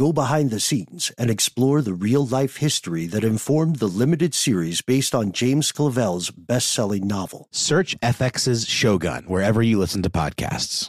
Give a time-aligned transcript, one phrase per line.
[0.00, 4.80] go behind the scenes, and explore the real life history that informed the limited series
[4.80, 7.48] based on James Clavell's best selling novel.
[7.50, 10.88] Search FX's Shogun wherever you listen to podcasts.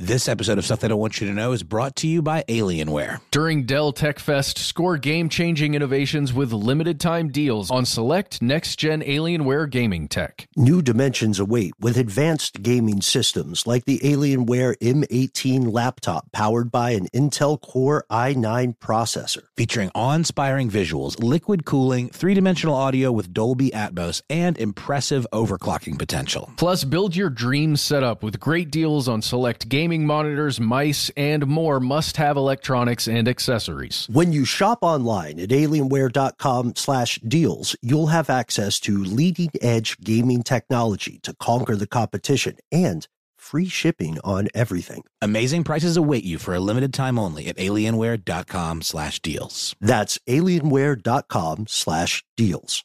[0.00, 2.42] This episode of Stuff They Don't Want You to Know is brought to you by
[2.48, 3.20] Alienware.
[3.30, 8.74] During Dell Tech Fest, score game changing innovations with limited time deals on select next
[8.74, 10.48] gen Alienware gaming tech.
[10.56, 17.06] New dimensions await with advanced gaming systems like the Alienware M18 laptop powered by an
[17.14, 19.44] Intel Core i9 processor.
[19.56, 25.96] Featuring awe inspiring visuals, liquid cooling, three dimensional audio with Dolby Atmos, and impressive overclocking
[25.96, 26.50] potential.
[26.56, 31.78] Plus, build your dream setup with great deals on select gaming monitors, mice, and more
[31.78, 34.08] must have electronics and accessories.
[34.10, 40.42] When you shop online at alienware.com slash deals, you'll have access to leading edge gaming
[40.42, 45.04] technology to conquer the competition and free shipping on everything.
[45.20, 49.76] Amazing prices await you for a limited time only at alienware.com slash deals.
[49.82, 52.84] That's alienware.com slash deals.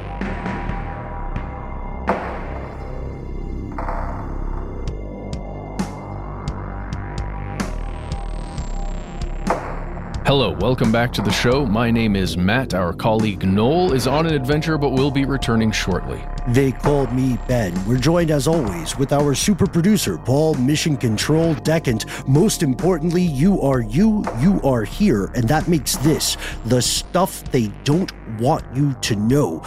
[10.31, 11.65] Hello, welcome back to the show.
[11.65, 12.73] My name is Matt.
[12.73, 16.23] Our colleague Noel is on an adventure but will be returning shortly.
[16.47, 17.73] They called me Ben.
[17.85, 22.05] We're joined as always with our super producer, Paul Mission Control Decant.
[22.29, 27.67] Most importantly, you are you, you are here, and that makes this the stuff they
[27.83, 29.61] don't want you to know.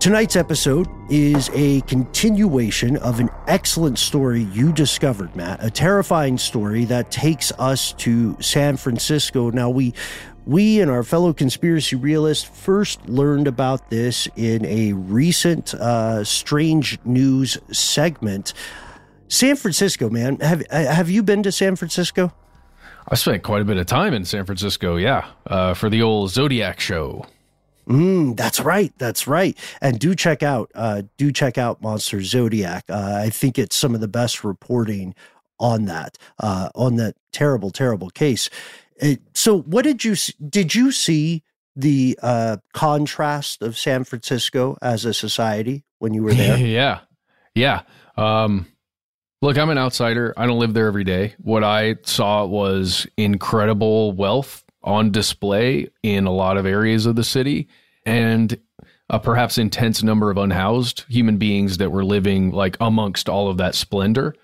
[0.00, 5.62] Tonight's episode is a continuation of an excellent story you discovered, Matt.
[5.62, 9.50] A terrifying story that takes us to San Francisco.
[9.50, 9.92] Now, we
[10.46, 16.98] we and our fellow conspiracy realists first learned about this in a recent uh, strange
[17.04, 18.54] news segment.
[19.28, 22.32] San Francisco, man, have have you been to San Francisco?
[23.06, 26.30] I spent quite a bit of time in San Francisco, yeah, uh, for the old
[26.30, 27.26] Zodiac show.
[27.90, 28.92] Mm, that's right.
[28.98, 29.58] That's right.
[29.80, 32.84] And do check out, uh, do check out Monster Zodiac.
[32.88, 35.14] Uh, I think it's some of the best reporting
[35.58, 38.48] on that, uh, on that terrible, terrible case.
[38.96, 40.14] It, so, what did you
[40.48, 41.42] did you see
[41.74, 46.58] the uh, contrast of San Francisco as a society when you were there?
[46.64, 47.00] yeah,
[47.54, 47.82] yeah.
[48.16, 48.66] Um,
[49.42, 50.34] look, I'm an outsider.
[50.36, 51.34] I don't live there every day.
[51.38, 57.24] What I saw was incredible wealth on display in a lot of areas of the
[57.24, 57.68] city
[58.10, 58.58] and
[59.08, 63.56] a perhaps intense number of unhoused human beings that were living like amongst all of
[63.58, 64.34] that splendor.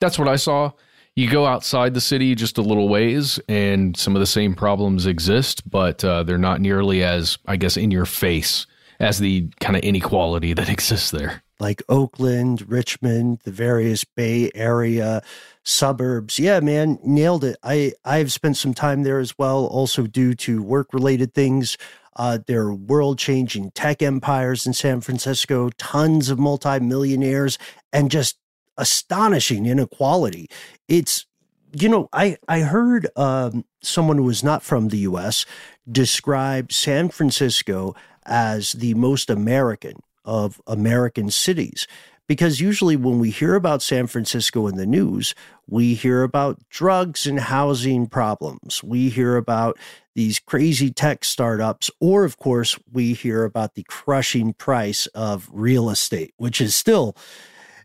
[0.00, 0.72] That's what I saw.
[1.14, 5.06] You go outside the city just a little ways, and some of the same problems
[5.06, 8.66] exist, but uh, they're not nearly as, I guess, in your face
[9.00, 11.42] as the kind of inequality that exists there.
[11.58, 15.22] Like Oakland, Richmond, the various Bay Area
[15.62, 16.38] suburbs.
[16.38, 17.56] Yeah, man, nailed it.
[17.62, 21.78] I I've spent some time there as well, also due to work related things.
[22.16, 27.58] Uh, there are world changing tech empires in San Francisco, tons of multimillionaires,
[27.92, 28.38] and just
[28.78, 30.48] astonishing inequality.
[30.88, 31.26] It's,
[31.72, 35.46] you know, I, I heard um, someone who was not from the US
[35.90, 37.94] describe San Francisco
[38.24, 41.86] as the most American of American cities.
[42.26, 45.34] Because usually when we hear about San Francisco in the news,
[45.68, 48.82] we hear about drugs and housing problems.
[48.82, 49.78] We hear about
[50.14, 55.90] these crazy tech startups, or of course, we hear about the crushing price of real
[55.90, 57.16] estate, which is still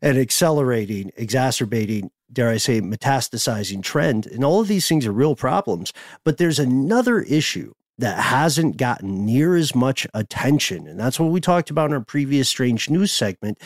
[0.02, 4.26] an accelerating, exacerbating, dare I say, metastasizing trend.
[4.26, 5.94] And all of these things are real problems.
[6.24, 10.88] But there's another issue that hasn't gotten near as much attention.
[10.88, 13.60] And that's what we talked about in our previous Strange News segment.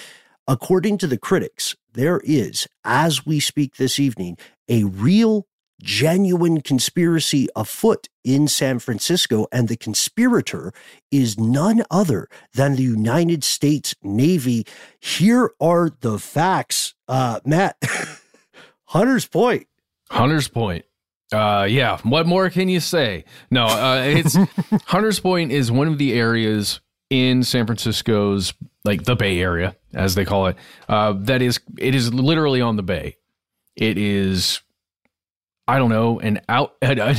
[0.47, 4.37] According to the critics, there is, as we speak this evening,
[4.69, 5.47] a real
[5.81, 10.71] genuine conspiracy afoot in San Francisco, and the conspirator
[11.11, 14.65] is none other than the United States Navy.
[14.99, 17.77] Here are the facts, uh, Matt.
[18.85, 19.67] Hunters Point.
[20.11, 20.85] Hunters Point.
[21.31, 21.97] Uh, yeah.
[22.03, 23.25] What more can you say?
[23.49, 24.37] No, uh, it's
[24.85, 28.53] Hunters Point is one of the areas in San Francisco's
[28.85, 30.55] like the Bay Area, as they call it.
[30.87, 33.17] Uh, that is, it is literally on the bay.
[33.75, 34.61] It is
[35.67, 37.15] I don't know, an out, uh,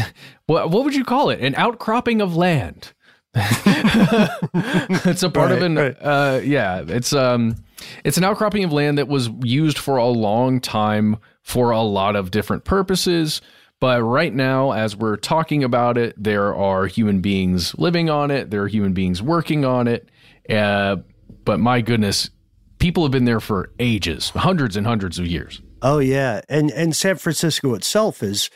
[0.47, 1.41] what, what would you call it?
[1.41, 2.93] An outcropping of land.
[3.35, 5.97] it's a part right, of an, right.
[6.01, 7.57] uh, yeah, it's, um,
[8.05, 12.17] it's an outcropping of land that was used for a long time for a lot
[12.17, 13.43] of different purposes.
[13.79, 18.51] But right now, as we're talking about it, there are human beings living on it.
[18.51, 20.09] There are human beings working on it.
[20.49, 20.97] Uh,
[21.45, 22.31] but my goodness,
[22.79, 25.61] people have been there for ages, hundreds and hundreds of years.
[25.83, 28.51] Oh yeah, and and San Francisco itself is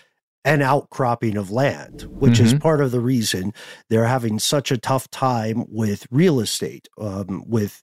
[0.44, 2.46] an outcropping of land, which mm-hmm.
[2.46, 3.52] is part of the reason
[3.88, 7.82] they're having such a tough time with real estate, um, with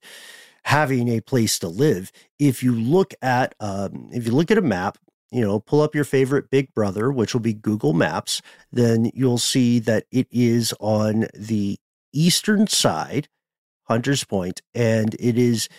[0.64, 2.12] having a place to live.
[2.40, 4.98] If you look at um, if you look at a map,
[5.32, 8.42] you know, pull up your favorite Big Brother, which will be Google Maps,
[8.72, 11.78] then you'll see that it is on the
[12.14, 13.28] eastern side,
[13.88, 15.70] Hunters Point, and it is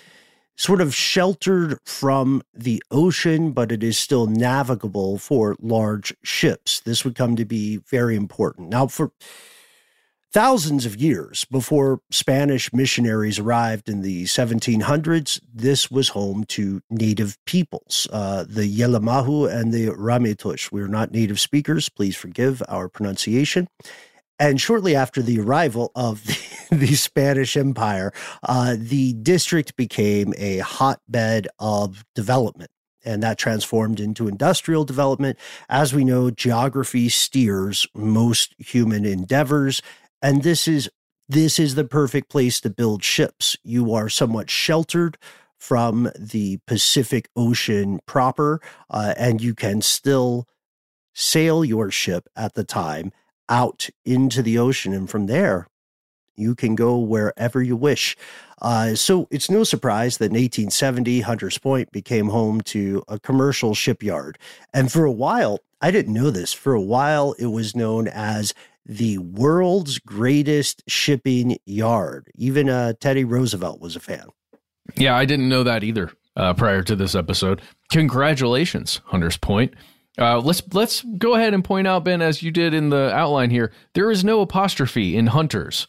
[0.57, 6.81] sort of sheltered from the ocean, but it is still navigable for large ships.
[6.81, 8.69] This would come to be very important.
[8.69, 9.13] Now, for
[10.33, 17.39] thousands of years before Spanish missionaries arrived in the 1700s, this was home to native
[17.45, 20.73] peoples, uh, the Yelamahu and the Ramaytush.
[20.73, 21.89] We're not native speakers.
[21.89, 23.69] Please forgive our pronunciation.
[24.41, 26.39] And shortly after the arrival of the,
[26.71, 28.13] the Spanish Empire,
[28.43, 32.71] uh, the district became a hotbed of development.
[33.05, 35.39] And that transformed into industrial development.
[35.69, 39.81] As we know, geography steers most human endeavors.
[40.21, 40.91] And this is
[41.29, 43.57] this is the perfect place to build ships.
[43.63, 45.19] You are somewhat sheltered
[45.59, 50.47] from the Pacific Ocean proper, uh, and you can still
[51.15, 53.13] sail your ship at the time
[53.49, 54.93] out into the ocean.
[54.95, 55.67] And from there,
[56.39, 58.17] you can go wherever you wish.
[58.61, 63.75] Uh, so it's no surprise that in 1870, Hunters Point became home to a commercial
[63.75, 64.39] shipyard.
[64.73, 68.53] And for a while, I didn't know this, for a while, it was known as
[68.85, 72.29] the world's greatest shipping yard.
[72.35, 74.29] Even uh, Teddy Roosevelt was a fan.
[74.97, 77.61] Yeah, I didn't know that either uh, prior to this episode.
[77.91, 79.75] Congratulations, Hunters Point.
[80.19, 83.51] Uh, let's let's go ahead and point out, Ben, as you did in the outline
[83.51, 85.87] here, there is no apostrophe in hunters.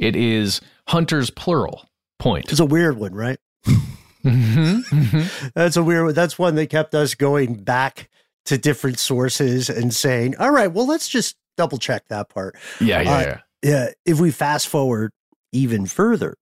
[0.00, 1.84] It is hunters plural.
[2.18, 2.50] Point.
[2.50, 3.38] It's a weird one, right?
[3.66, 5.48] mm-hmm, mm-hmm.
[5.54, 6.14] That's a weird one.
[6.14, 8.08] That's one that kept us going back
[8.46, 13.02] to different sources and saying, "All right, well, let's just double check that part." Yeah,
[13.02, 13.38] yeah, uh, yeah.
[13.62, 13.88] Yeah.
[14.06, 15.12] If we fast forward
[15.52, 16.36] even further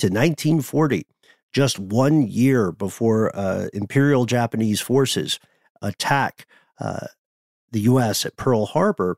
[0.00, 1.06] to 1940,
[1.52, 5.38] just one year before uh, Imperial Japanese forces
[5.82, 6.46] attack
[6.80, 7.06] uh,
[7.70, 8.26] the U.S.
[8.26, 9.16] at Pearl Harbor,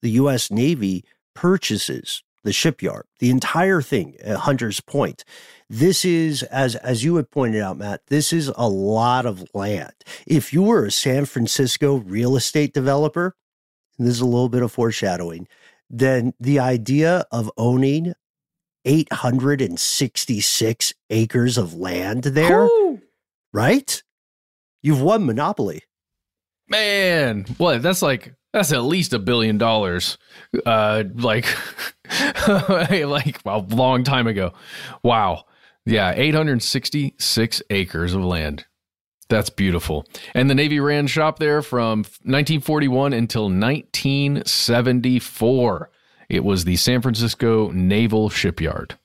[0.00, 0.50] the U.S.
[0.50, 1.04] Navy
[1.34, 5.22] purchases the shipyard, the entire thing at Hunters Point.
[5.68, 9.92] This is, as as you had pointed out, Matt, this is a lot of land.
[10.26, 13.36] If you were a San Francisco real estate developer,
[13.98, 15.46] this is a little bit of foreshadowing,
[15.90, 18.14] then the idea of owning
[18.86, 23.02] 866 acres of land there, Ooh.
[23.52, 24.02] right?
[24.80, 25.82] You've won Monopoly.
[26.66, 27.82] Man, what?
[27.82, 30.16] That's like that's at least a billion dollars.
[30.64, 31.44] Uh, like,
[32.48, 34.54] like a long time ago.
[35.02, 35.44] Wow.
[35.84, 38.64] Yeah, 866 acres of land.
[39.28, 40.06] That's beautiful.
[40.34, 45.90] And the Navy ran shop there from 1941 until 1974.
[46.28, 48.98] It was the San Francisco Naval Shipyard.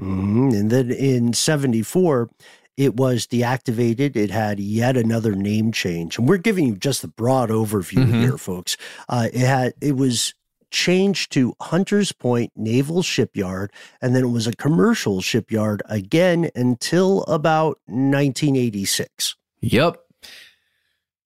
[0.00, 0.54] Mm-hmm.
[0.54, 2.28] And then in 74,
[2.76, 4.16] it was deactivated.
[4.16, 8.22] It had yet another name change, and we're giving you just the broad overview mm-hmm.
[8.22, 8.76] here, folks.
[9.08, 10.34] Uh, it had it was
[10.70, 17.22] changed to Hunters Point Naval Shipyard, and then it was a commercial shipyard again until
[17.24, 19.36] about 1986.
[19.60, 19.96] Yep.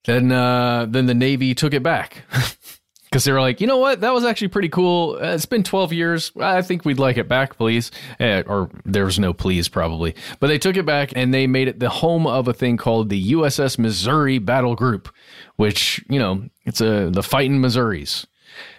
[0.04, 2.24] Then, uh, then the Navy took it back.
[3.10, 5.18] because they were like, you know what, that was actually pretty cool.
[5.20, 6.30] Uh, it's been 12 years.
[6.38, 7.90] I think we'd like it back, please.
[8.20, 10.14] Uh, or there was no please, probably.
[10.38, 13.08] But they took it back and they made it the home of a thing called
[13.08, 15.12] the USS Missouri Battle Group,
[15.56, 18.26] which, you know, it's a the fighting Missouris.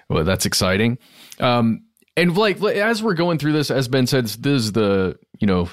[0.10, 0.98] Well, that's exciting.
[1.40, 1.84] Um,
[2.16, 5.70] and like as we're going through this, as Ben said, this is the you know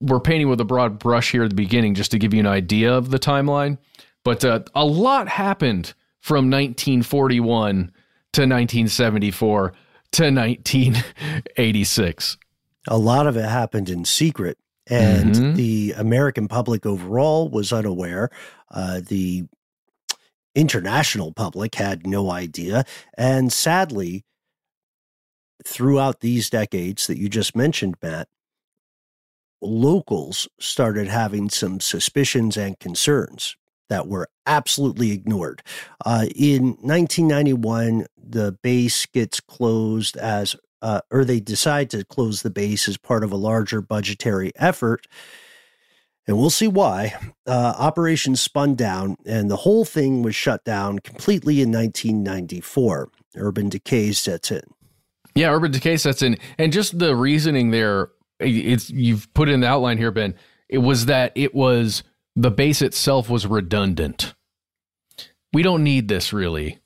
[0.00, 2.46] we're painting with a broad brush here at the beginning just to give you an
[2.46, 3.78] idea of the timeline.
[4.24, 7.92] But uh, a lot happened from 1941
[8.36, 9.72] to 1974
[10.12, 12.38] to 1986.
[12.88, 15.54] A lot of it happened in secret, and mm-hmm.
[15.54, 18.28] the American public overall was unaware.
[18.70, 19.44] Uh, the
[20.54, 22.84] international public had no idea.
[23.16, 24.26] And sadly,
[25.66, 28.28] throughout these decades that you just mentioned, Matt,
[29.62, 33.56] locals started having some suspicions and concerns
[33.88, 35.62] that were absolutely ignored.
[36.04, 42.50] Uh, in 1991, the base gets closed as, uh, or they decide to close the
[42.50, 45.06] base as part of a larger budgetary effort.
[46.26, 47.14] And we'll see why.
[47.46, 47.92] Uh,
[48.34, 53.10] spun down, and the whole thing was shut down completely in 1994.
[53.36, 54.62] Urban decay sets in.
[55.36, 58.10] Yeah, urban decay sets in, and just the reasoning there.
[58.40, 60.34] It's you've put in the outline here, Ben.
[60.68, 62.02] It was that it was
[62.36, 64.34] the base itself was redundant.
[65.52, 66.78] We don't need this really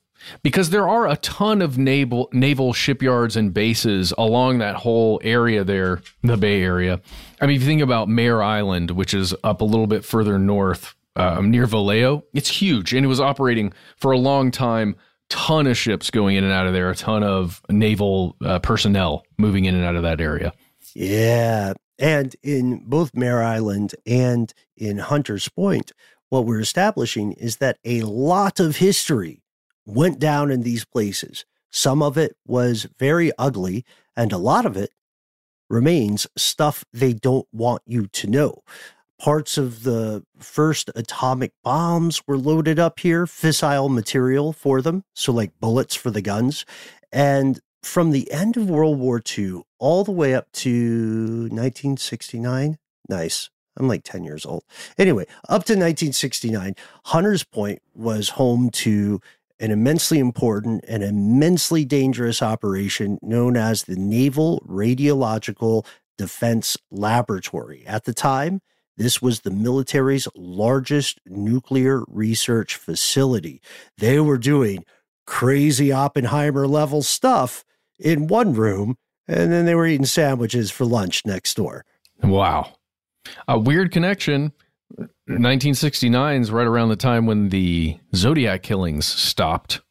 [0.43, 5.63] because there are a ton of naval naval shipyards and bases along that whole area
[5.63, 7.01] there, the Bay Area.
[7.41, 10.39] I mean, if you think about Mare Island, which is up a little bit further
[10.39, 14.95] north um, near Vallejo, it's huge and it was operating for a long time.
[15.29, 19.23] Ton of ships going in and out of there, a ton of naval uh, personnel
[19.37, 20.51] moving in and out of that area.
[20.93, 25.91] Yeah, and in both Mare Island and in Hunters Point,
[26.29, 29.43] what we're establishing is that a lot of history
[29.85, 31.45] went down in these places.
[31.69, 33.85] Some of it was very ugly,
[34.17, 34.89] and a lot of it
[35.69, 38.63] remains stuff they don't want you to know.
[39.19, 45.31] Parts of the first atomic bombs were loaded up here, fissile material for them, so
[45.31, 46.65] like bullets for the guns.
[47.11, 52.77] And from the end of World War II all the way up to 1969.
[53.09, 53.49] Nice.
[53.77, 54.63] I'm like 10 years old.
[54.97, 59.21] Anyway, up to 1969, Hunters Point was home to
[59.59, 65.85] an immensely important and immensely dangerous operation known as the Naval Radiological
[66.17, 67.83] Defense Laboratory.
[67.87, 68.61] At the time,
[68.97, 73.61] this was the military's largest nuclear research facility.
[73.97, 74.83] They were doing
[75.25, 77.63] crazy Oppenheimer level stuff
[78.01, 81.85] in one room, and then they were eating sandwiches for lunch next door.
[82.23, 82.73] Wow.
[83.47, 84.51] A weird connection.
[85.27, 89.81] 1969 is right around the time when the Zodiac killings stopped.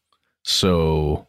[0.42, 1.26] So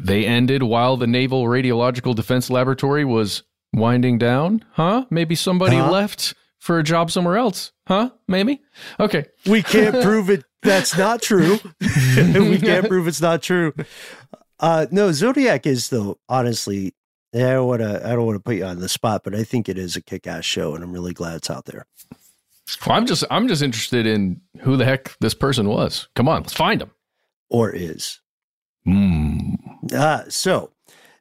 [0.00, 3.42] they ended while the Naval Radiological Defense Laboratory was
[3.72, 4.64] winding down.
[4.72, 5.06] Huh?
[5.10, 5.90] Maybe somebody huh?
[5.90, 7.72] left for a job somewhere else.
[7.86, 8.10] Huh?
[8.28, 8.62] Maybe.
[9.00, 9.26] Okay.
[9.46, 10.44] We can't prove it.
[10.62, 11.58] That's not true.
[11.80, 13.74] we can't prove it's not true.
[14.60, 16.18] Uh, no, Zodiac is though.
[16.28, 16.94] Honestly,
[17.34, 18.06] I don't want to.
[18.06, 20.00] I don't want to put you on the spot, but I think it is a
[20.00, 21.86] kick-ass show, and I'm really glad it's out there.
[22.86, 23.24] Well, I'm just.
[23.30, 26.08] I'm just interested in who the heck this person was.
[26.14, 26.90] Come on, let's find him.
[27.50, 28.20] Or is.
[28.86, 29.92] Mm.
[29.92, 30.70] Uh, so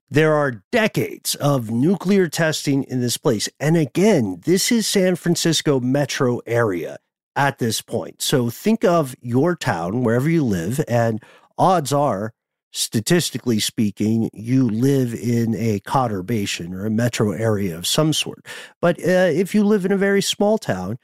[0.09, 5.79] there are decades of nuclear testing in this place, and again, this is San Francisco
[5.79, 6.97] metro area
[7.35, 8.21] at this point.
[8.21, 11.23] So think of your town wherever you live, and
[11.57, 12.33] odds are
[12.73, 18.45] statistically speaking, you live in a conurbation or a metro area of some sort.
[18.81, 20.97] But uh, if you live in a very small town,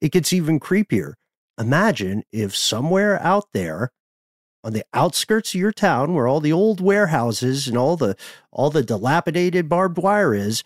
[0.00, 1.14] it gets even creepier.
[1.58, 3.90] Imagine if somewhere out there
[4.62, 8.14] on the outskirts of your town where all the old warehouses and all the
[8.50, 10.64] all the dilapidated barbed wire is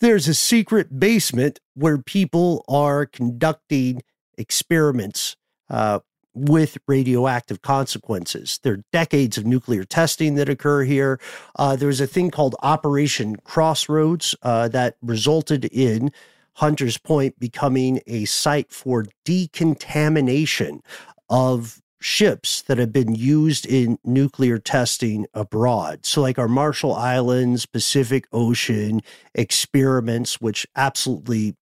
[0.00, 4.02] there's a secret basement where people are conducting
[4.36, 5.36] experiments
[5.70, 6.00] uh,
[6.36, 8.60] with radioactive consequences.
[8.62, 11.18] There are decades of nuclear testing that occur here.
[11.58, 16.12] Uh, there was a thing called Operation Crossroads uh, that resulted in
[16.56, 20.82] Hunters Point becoming a site for decontamination
[21.28, 26.04] of ships that have been used in nuclear testing abroad.
[26.04, 29.00] So, like our Marshall Islands, Pacific Ocean
[29.34, 31.56] experiments, which absolutely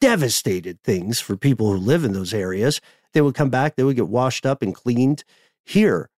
[0.00, 2.80] devastated things for people who live in those areas.
[3.12, 5.24] They would come back, they would get washed up and cleaned
[5.64, 6.10] here.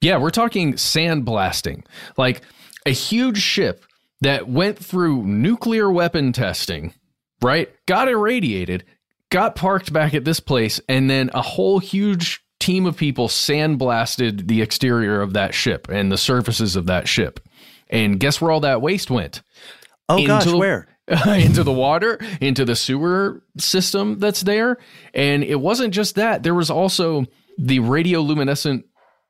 [0.00, 1.84] Yeah, we're talking sandblasting.
[2.16, 2.42] Like
[2.84, 3.84] a huge ship
[4.20, 6.92] that went through nuclear weapon testing,
[7.42, 7.68] right?
[7.86, 8.84] Got irradiated,
[9.30, 14.48] got parked back at this place, and then a whole huge team of people sandblasted
[14.48, 17.40] the exterior of that ship and the surfaces of that ship.
[17.88, 19.42] And guess where all that waste went?
[20.08, 20.88] Oh Into gosh, where?
[21.26, 24.78] into the water, into the sewer system that's there.
[25.14, 27.24] And it wasn't just that, there was also
[27.58, 28.84] the radioluminescent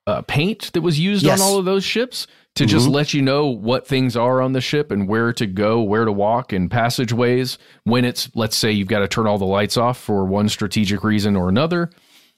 [0.06, 1.40] uh, paint that was used Yes.
[1.40, 2.92] on all of those ships to just Mhm.
[2.95, 6.12] let you know what things are on the ship and where to go, where to
[6.12, 7.59] walk, and passageways.
[7.85, 11.02] When it's, let's say, you've got to turn all the lights off for one strategic
[11.04, 11.90] reason or another.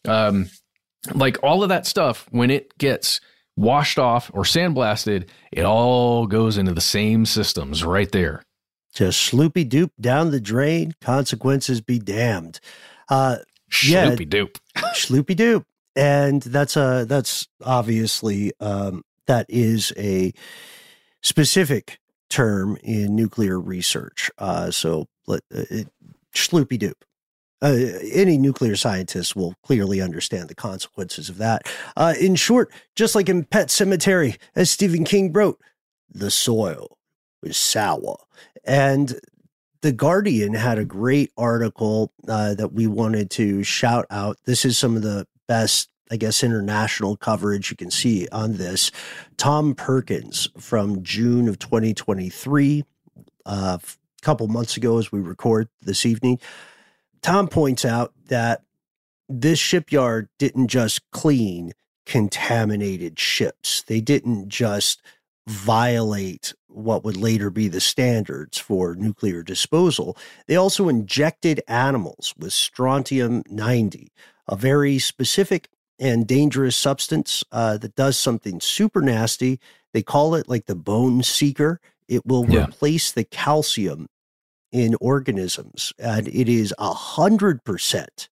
[0.07, 0.49] Um,
[1.15, 3.21] like all of that stuff, when it gets
[3.57, 8.43] washed off or sandblasted, it all goes into the same systems right there.
[8.95, 10.95] Just sloopy doop down the drain.
[11.01, 12.61] Consequences be damned.
[13.09, 13.39] Uh,
[13.85, 14.11] Yeah.
[14.11, 14.57] Shoopy doop.
[14.95, 15.65] sloopy doop.
[15.95, 20.33] And that's a that's obviously um, that is a
[21.23, 21.99] specific
[22.31, 24.31] term in nuclear research.
[24.39, 25.89] Uh, so let uh, it,
[26.35, 26.95] sloopy doop.
[27.61, 31.63] Uh, any nuclear scientist will clearly understand the consequences of that.
[31.97, 35.61] Uh, in short, just like in Pet Sematary, as Stephen King wrote,
[36.09, 36.97] the soil
[37.43, 38.17] was sour.
[38.69, 39.19] And
[39.81, 44.37] the Guardian had a great article uh, that we wanted to shout out.
[44.45, 48.91] This is some of the best, I guess, international coverage you can see on this.
[49.39, 52.85] Tom Perkins from June of 2023,
[53.47, 56.39] uh, a couple months ago, as we record this evening.
[57.23, 58.65] Tom points out that
[59.31, 61.73] this shipyard didn't just clean
[62.05, 65.03] contaminated ships, they didn't just
[65.49, 70.17] violate what would later be the standards for nuclear disposal.
[70.47, 74.13] They also injected animals with strontium 90,
[74.47, 79.59] a very specific and dangerous substance uh, that does something super nasty.
[79.93, 81.81] They call it like the bone seeker.
[82.09, 82.67] It will Yeah.
[82.67, 84.07] replace the calcium
[84.71, 88.29] in organisms, and it is a hundred percent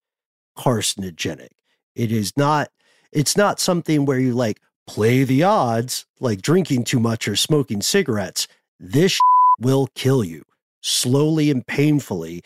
[0.57, 1.49] carcinogenic.
[1.95, 2.71] It is not.
[3.13, 7.83] It's not something where you like play the odds, like drinking too much or smoking
[7.83, 8.47] cigarettes.
[8.81, 9.19] This
[9.61, 10.45] will kill you
[10.83, 12.43] slowly and painfully.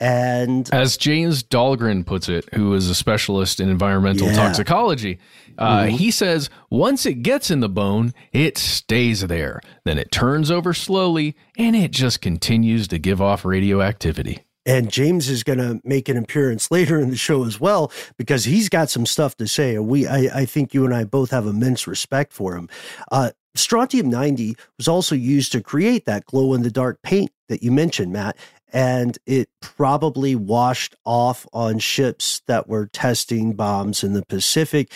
[0.00, 4.34] And As James Dahlgren puts it, who is a specialist in environmental Yeah.
[4.34, 5.18] toxicology,
[5.58, 5.90] uh, Mhm.
[5.90, 9.60] he says once it gets in the bone, it stays there.
[9.84, 14.40] Then it turns over slowly and it just continues to give off radioactivity.
[14.64, 18.44] And James is going to make an appearance later in the show as well because
[18.44, 19.78] he's got some stuff to say.
[19.78, 22.68] We, I, I think you and I both have immense respect for him.
[23.10, 27.62] Uh, strontium 90 was also used to create that glow in the dark paint that
[27.62, 28.36] you mentioned, Matt.
[28.72, 34.90] And it probably washed off on ships that were testing bombs in the Pacific.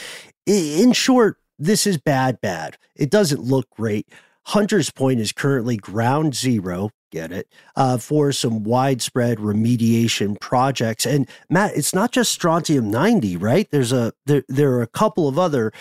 [0.47, 2.79] In short, this is bad, bad.
[2.95, 4.09] It doesn't look great.
[4.47, 11.07] Hunters Point is currently ground zero, get it, uh, for some widespread remediation projects.
[11.07, 13.69] And Matt, it's not just strontium 90, right?
[13.71, 15.73] There's a there, there are a couple of other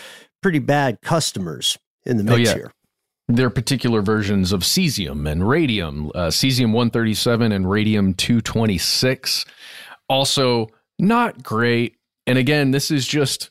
[0.42, 2.56] pretty bad customers in the Oh, mix yeah.
[2.56, 2.72] here.
[3.28, 9.46] There are particular versions of cesium and radium, uh, cesium 137 and radium 226.
[10.08, 10.68] Also,
[11.00, 11.96] not great.
[12.28, 13.50] And again, this is just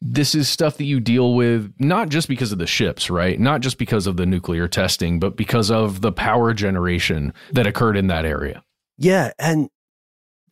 [0.00, 3.38] this is stuff that you deal with not just because of the ships, right?
[3.38, 7.96] Not just because of the nuclear testing, but because of the power generation that occurred
[7.96, 8.64] in that area.
[8.96, 9.68] Yeah, and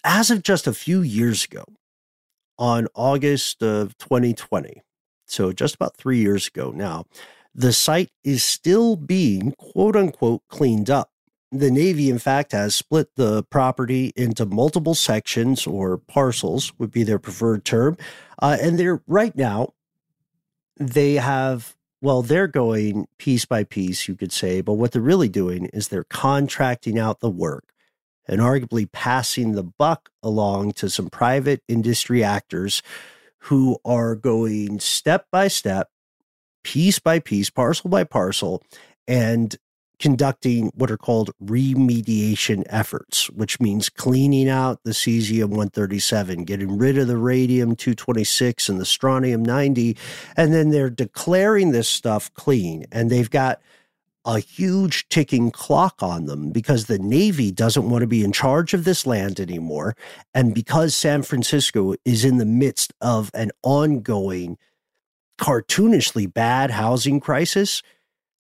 [0.05, 1.65] as of just a few years ago,
[2.59, 4.83] on August of 2020,
[5.27, 7.05] so just about three years ago now,
[7.55, 11.11] the site is still being quote unquote cleaned up.
[11.51, 17.05] The Navy, in fact, has split the property into multiple sections or parcels, would be
[17.05, 17.97] their preferred term.
[18.41, 19.73] Uh, and they're right now,
[20.77, 25.29] they have, well, they're going piece by piece, you could say, but what they're really
[25.29, 27.73] doing is they're contracting out the work
[28.27, 32.83] and arguably passing the buck along to some private industry actors
[33.43, 35.89] who are going step by step,
[36.63, 38.63] piece by piece, parcel by parcel,
[39.07, 39.57] and
[39.99, 46.99] conducting what are called remediation efforts, which means cleaning out the cesium 137, getting rid
[46.99, 49.97] of the radium 226 and the strontium 90.
[50.37, 52.87] And then they're declaring this stuff clean.
[52.93, 53.61] And they've got
[54.25, 58.75] a huge ticking clock on them because the Navy doesn't want to be in charge
[58.75, 59.97] of this land anymore.
[60.35, 64.59] And because San Francisco is in the midst of an ongoing,
[65.41, 67.83] cartoonishly bad housing crisis,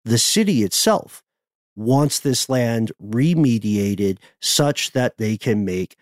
[0.05, 1.23] the city itself
[1.79, 5.97] wants this land remediated such that they can make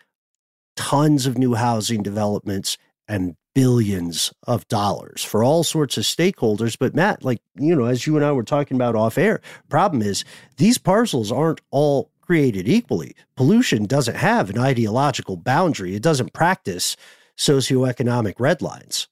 [0.74, 6.76] tons of new housing developments and billions of dollars for all sorts of stakeholders.
[6.78, 10.02] But Matt, like, you know, as you and I were talking about off air, problem
[10.02, 10.24] is
[10.56, 13.14] these parcels aren't all created equally.
[13.36, 15.94] Pollution doesn't have an ideological boundary.
[15.94, 16.96] It doesn't practice
[17.38, 19.08] socioeconomic red lines.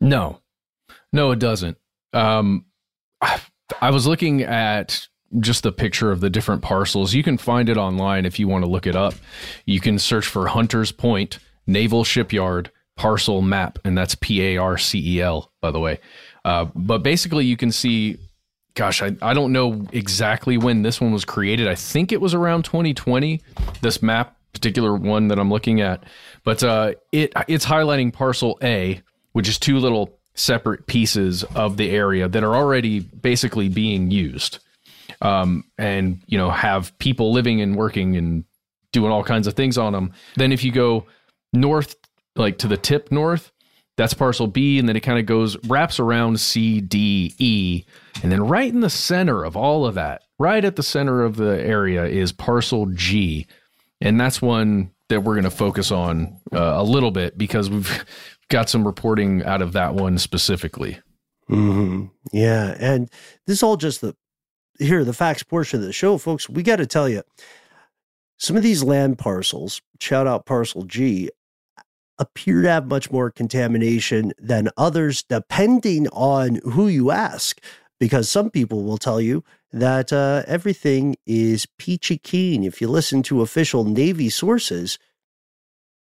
[0.00, 0.40] No,
[1.12, 1.78] no, it doesn't.
[2.12, 2.66] Um,
[3.20, 3.40] I,
[3.80, 5.08] I was looking at
[5.40, 7.14] just the picture of the different parcels.
[7.14, 9.14] You can find it online if you want to look it up.
[9.66, 14.78] You can search for Hunters Point Naval Shipyard parcel map, and that's P A R
[14.78, 16.00] C E L, by the way.
[16.44, 18.18] Uh, but basically, you can see,
[18.74, 21.68] gosh, I, I don't know exactly when this one was created.
[21.68, 23.40] I think it was around 2020,
[23.80, 26.04] this map, particular one that I'm looking at.
[26.44, 29.00] But uh, it it's highlighting parcel A,
[29.32, 34.58] which is two little separate pieces of the area that are already basically being used.
[35.22, 38.44] Um, and you know have people living and working and
[38.92, 40.12] doing all kinds of things on them.
[40.36, 41.06] Then if you go
[41.52, 41.96] north,
[42.36, 43.52] like to the tip north,
[43.96, 47.84] that's parcel B, and then it kind of goes wraps around C, D, E,
[48.22, 51.36] and then right in the center of all of that, right at the center of
[51.36, 53.46] the area is parcel G,
[54.00, 58.04] and that's one that we're going to focus on uh, a little bit because we've
[58.48, 60.98] got some reporting out of that one specifically.
[61.50, 62.06] Mm-hmm.
[62.32, 63.10] Yeah, and
[63.46, 64.16] this is all just the
[64.78, 66.48] here the facts portion of the show, folks.
[66.48, 67.22] We got to tell you,
[68.38, 71.30] some of these land parcels, shout out parcel G,
[72.18, 77.60] appear to have much more contamination than others, depending on who you ask.
[78.00, 82.64] Because some people will tell you that uh, everything is peachy keen.
[82.64, 84.98] If you listen to official Navy sources,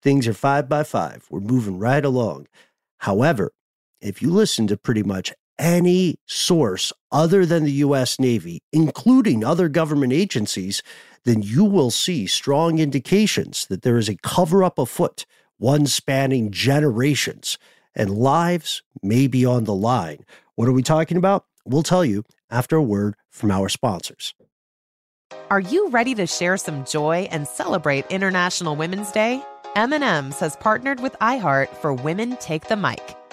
[0.02, 1.28] things are five by five.
[1.30, 2.48] We're moving right along.
[2.98, 3.52] However,
[4.02, 9.70] if you listen to pretty much any source other than the US Navy, including other
[9.70, 10.82] government agencies,
[11.24, 15.26] then you will see strong indications that there is a cover up afoot,
[15.58, 17.58] one spanning generations,
[17.94, 20.26] and lives may be on the line.
[20.56, 21.46] What are we talking about?
[21.66, 24.34] We'll tell you after a word from our sponsors.
[25.50, 29.44] Are you ready to share some joy and celebrate International Women's Day?
[29.76, 33.16] M&M's has partnered with iHeart for Women Take the Mic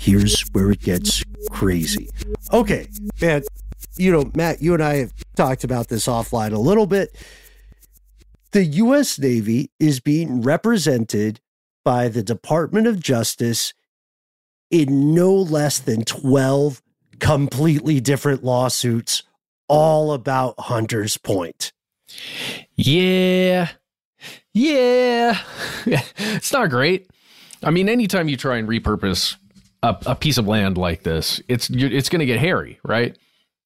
[0.00, 2.10] Here's where it gets crazy.
[2.52, 2.88] Okay,
[3.20, 3.42] man,
[3.96, 7.16] you know, Matt, you and I have talked about this offline a little bit.
[8.52, 9.18] The U.S.
[9.18, 11.40] Navy is being represented
[11.84, 13.74] by the Department of Justice
[14.70, 16.82] in no less than 12
[17.18, 19.22] completely different lawsuits
[19.68, 21.72] all about Hunters Point.
[22.74, 23.70] Yeah.
[24.52, 25.38] Yeah.
[25.86, 27.08] it's not great.
[27.62, 29.36] I mean, anytime you try and repurpose
[29.82, 33.16] a, a piece of land like this, it's it's going to get hairy, right?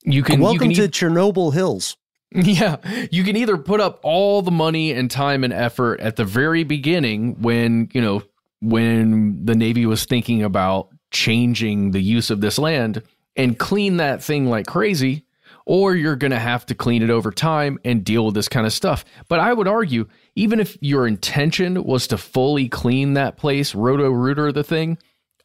[0.05, 1.97] You can welcome you can to e- Chernobyl Hills.
[2.37, 2.79] Yeah,
[3.13, 6.65] you can either put up all the money and time and effort at the very
[6.65, 8.25] beginning when you know
[8.61, 13.03] when the Navy was thinking about changing the use of this land
[13.37, 15.25] and clean that thing like crazy,
[15.65, 18.67] or you're going to have to clean it over time and deal with this kind
[18.67, 19.05] of stuff.
[19.29, 24.11] But I would argue, even if your intention was to fully clean that place, roto
[24.11, 24.99] rooter the thing,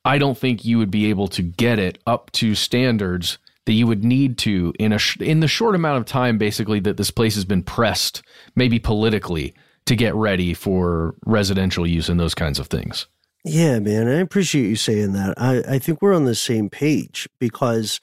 [0.05, 3.85] I don't think you would be able to get it up to standards that you
[3.85, 7.35] would need to in a in the short amount of time basically that this place
[7.35, 8.23] has been pressed
[8.55, 9.53] maybe politically
[9.85, 13.07] to get ready for residential use and those kinds of things.
[13.43, 15.33] Yeah, man, I appreciate you saying that.
[15.39, 18.01] I, I think we're on the same page because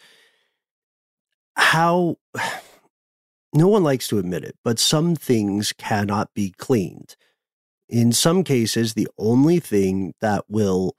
[1.56, 2.16] how
[3.52, 7.16] no one likes to admit it, but some things cannot be cleaned.
[7.88, 10.96] In some cases, the only thing that will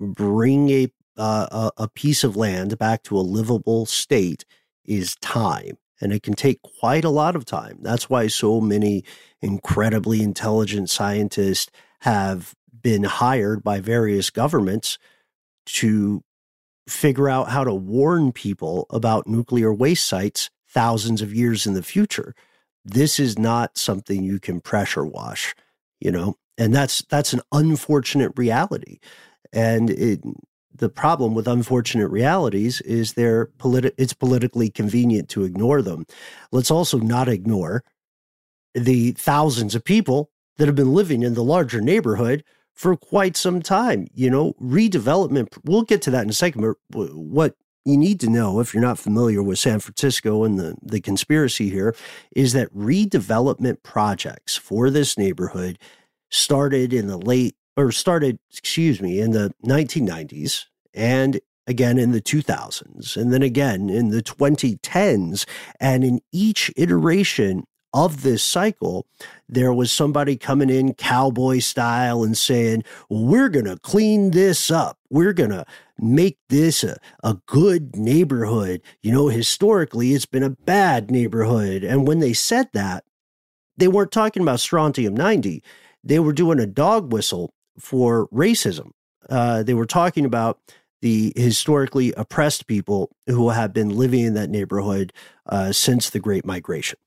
[0.00, 4.44] bring a uh, a, piece of land back to a livable state
[4.84, 5.78] is time.
[6.00, 7.78] And it can take quite a lot of time.
[7.80, 9.04] That's why so many
[9.40, 14.98] incredibly intelligent scientists have been hired by various governments
[15.66, 16.22] to
[16.88, 21.82] figure out how to warn people about nuclear waste sites thousands of years in the
[21.82, 22.34] future.
[22.84, 25.54] This is not something you can pressure wash,
[26.00, 28.98] you know, and that's that's an unfortunate reality.
[29.54, 30.20] And it,
[30.74, 36.04] the problem with unfortunate realities is they're politi- it's politically convenient to ignore them.
[36.50, 37.84] Let's also not ignore
[38.74, 43.62] the thousands of people that have been living in the larger neighborhood for quite some
[43.62, 44.08] time.
[44.12, 48.30] You know, redevelopment, we'll get to that in a second, but what you need to
[48.30, 51.94] know if you're not familiar with San Francisco and the, the conspiracy here
[52.34, 55.78] is that redevelopment projects for this neighborhood
[56.30, 62.20] started in the late or started, excuse me, in the 1990s and again in the
[62.20, 65.46] 2000s and then again in the 2010s.
[65.80, 69.06] And in each iteration of this cycle,
[69.48, 74.98] there was somebody coming in cowboy style and saying, We're going to clean this up.
[75.10, 75.64] We're going to
[75.96, 78.82] make this a, a good neighborhood.
[79.00, 81.84] You know, historically, it's been a bad neighborhood.
[81.84, 83.04] And when they said that,
[83.76, 85.62] they weren't talking about strontium 90.
[86.02, 88.90] They were doing a dog whistle for racism.
[89.28, 90.58] Uh, they were talking about
[91.00, 95.12] the historically oppressed people who have been living in that neighborhood
[95.46, 96.98] uh, since the Great Migration.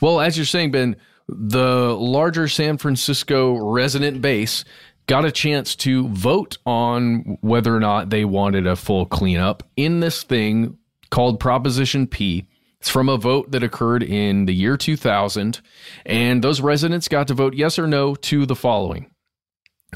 [0.00, 0.96] Well, as you're saying, Ben,
[1.28, 4.64] the larger San Francisco resident base
[5.06, 10.00] got a chance to vote on whether or not they wanted a full cleanup in
[10.00, 10.78] this thing
[11.10, 12.46] called Proposition P.
[12.80, 15.60] It's from a vote that occurred in the year 2000,
[16.04, 19.10] and those residents got to vote yes or no to the following.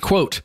[0.01, 0.43] Quote,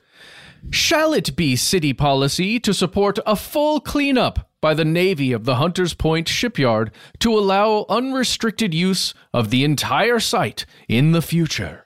[0.71, 5.57] Shall it be city policy to support a full cleanup by the Navy of the
[5.57, 6.89] Hunters Point shipyard
[7.19, 11.85] to allow unrestricted use of the entire site in the future.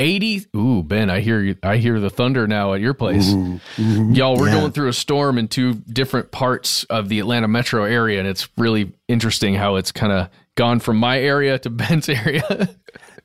[0.00, 3.32] 80 Ooh, Ben, I hear you I hear the thunder now at your place.
[3.78, 4.60] Y'all, we're yeah.
[4.60, 8.46] going through a storm in two different parts of the Atlanta metro area and it's
[8.58, 12.68] really interesting how it's kind of gone from my area to Ben's area.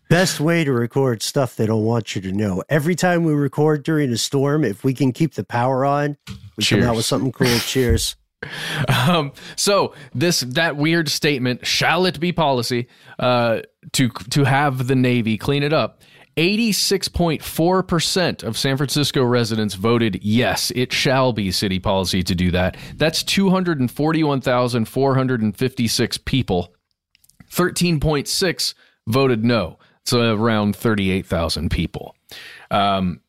[0.10, 2.63] Best way to record stuff they don't want you to know.
[2.67, 6.17] Every time we record during a storm, if we can keep the power on,
[6.58, 6.82] we Cheers.
[6.82, 7.60] come out with something cool.
[7.60, 8.15] Cheers.
[8.88, 12.88] Um, so this that weird statement, shall it be policy,
[13.19, 16.02] uh, to to have the Navy clean it up?
[16.38, 22.78] 86.4% of San Francisco residents voted yes, it shall be city policy to do that.
[22.95, 26.74] That's 241,456 people.
[27.52, 28.74] 13.6
[29.06, 29.78] voted no.
[30.06, 32.16] So around 38,000 people.
[32.72, 33.22] Um,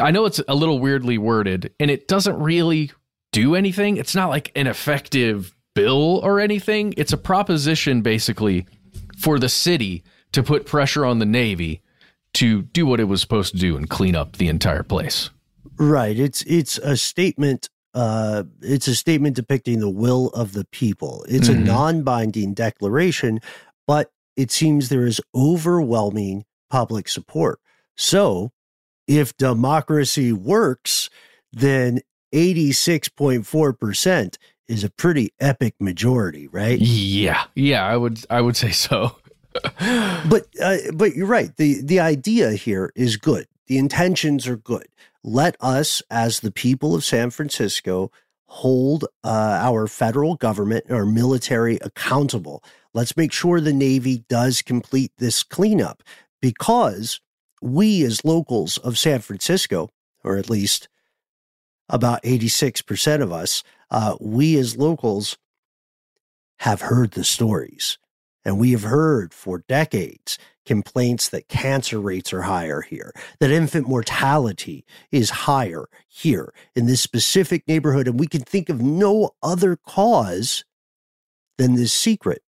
[0.00, 2.92] I know it's a little weirdly worded and it doesn't really
[3.32, 3.96] do anything.
[3.96, 6.94] It's not like an effective bill or anything.
[6.96, 8.66] It's a proposition basically
[9.18, 11.82] for the city to put pressure on the Navy
[12.34, 15.30] to do what it was supposed to do and clean up the entire place.
[15.76, 16.18] Right.
[16.18, 21.24] It's it's a statement uh, it's a statement depicting the will of the people.
[21.28, 21.62] It's mm-hmm.
[21.62, 23.40] a non-binding declaration,
[23.86, 27.60] but it seems there is overwhelming public support.
[27.96, 28.50] So,
[29.06, 31.10] if democracy works,
[31.52, 32.00] then
[32.34, 36.78] 86.4% is a pretty epic majority, right?
[36.80, 37.44] Yeah.
[37.54, 39.16] Yeah, I would I would say so.
[39.62, 41.54] but uh, but you're right.
[41.56, 43.46] The the idea here is good.
[43.66, 44.86] The intentions are good.
[45.22, 48.10] Let us as the people of San Francisco
[48.54, 52.62] hold uh, our federal government or military accountable.
[52.92, 56.04] Let's make sure the Navy does complete this cleanup
[56.40, 57.20] because
[57.60, 59.90] we, as locals of San Francisco,
[60.22, 60.88] or at least
[61.88, 65.36] about 86% of us, uh, we as locals
[66.60, 67.98] have heard the stories.
[68.44, 73.88] And we have heard for decades complaints that cancer rates are higher here, that infant
[73.88, 78.08] mortality is higher here in this specific neighborhood.
[78.08, 80.64] And we can think of no other cause
[81.58, 82.42] than this secret.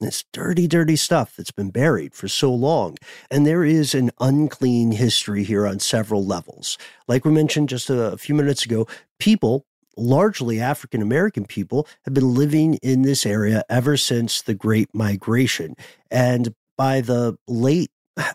[0.00, 2.96] This dirty, dirty stuff that's been buried for so long.
[3.30, 6.76] And there is an unclean history here on several levels.
[7.06, 8.86] Like we mentioned just a few minutes ago,
[9.18, 9.66] people
[9.96, 15.76] largely African American people have been living in this area ever since the Great Migration.
[16.10, 17.90] And by the late,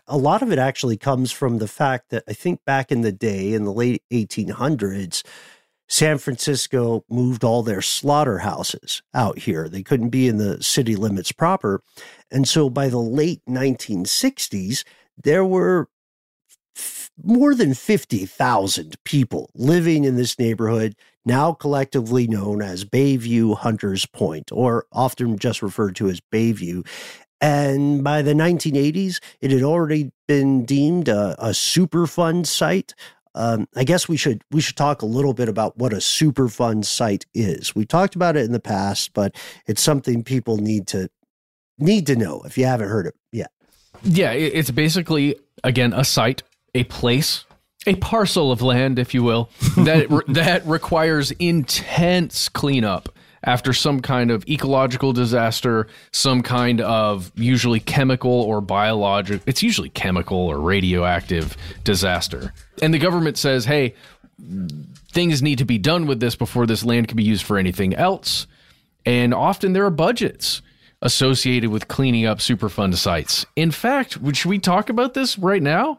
[0.06, 3.12] a lot of it actually comes from the fact that I think back in the
[3.12, 5.22] day, in the late 1800s,
[5.88, 9.68] San Francisco moved all their slaughterhouses out here.
[9.68, 11.82] They couldn't be in the city limits proper.
[12.30, 14.84] And so by the late 1960s,
[15.22, 15.88] there were
[17.22, 24.50] more than 50,000 people living in this neighborhood, now collectively known as Bayview Hunters Point,
[24.52, 26.86] or often just referred to as Bayview.
[27.40, 32.94] And by the 1980s, it had already been deemed a, a Superfund site.
[33.34, 36.84] Um, I guess we should we should talk a little bit about what a Superfund
[36.84, 37.74] site is.
[37.74, 39.34] We talked about it in the past, but
[39.66, 41.08] it's something people need to
[41.78, 43.52] need to know if you haven't heard it yet.
[44.02, 46.42] Yeah, it's basically again a site
[46.74, 47.44] a place,
[47.86, 53.08] a parcel of land, if you will, that that requires intense cleanup
[53.44, 59.88] after some kind of ecological disaster, some kind of usually chemical or biological, it's usually
[59.88, 62.52] chemical or radioactive disaster.
[62.82, 63.94] And the government says, hey,
[65.12, 67.94] things need to be done with this before this land can be used for anything
[67.94, 68.46] else.
[69.06, 70.62] And often there are budgets
[71.02, 73.46] associated with cleaning up Superfund sites.
[73.56, 75.98] In fact, should we talk about this right now?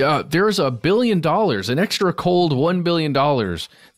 [0.00, 3.12] Uh, there's a billion dollars, an extra cold $1 billion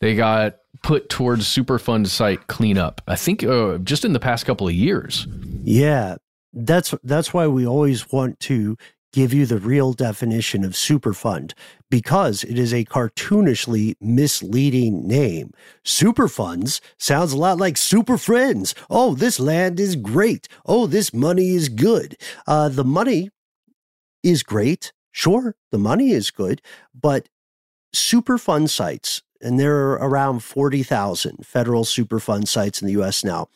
[0.01, 3.01] they got put towards Superfund site cleanup.
[3.07, 5.27] I think uh, just in the past couple of years.
[5.63, 6.17] Yeah,
[6.53, 8.77] that's that's why we always want to
[9.13, 11.53] give you the real definition of Superfund
[11.91, 15.53] because it is a cartoonishly misleading name.
[15.85, 18.75] Superfunds sounds a lot like super friends.
[18.89, 20.49] Oh, this land is great.
[20.65, 22.17] Oh, this money is good.
[22.47, 23.29] Uh, the money
[24.23, 26.63] is great Sure, the money is good,
[26.99, 27.29] but
[27.95, 33.49] Superfund sites, and there are around 40,000 federal Superfund sites in the US now.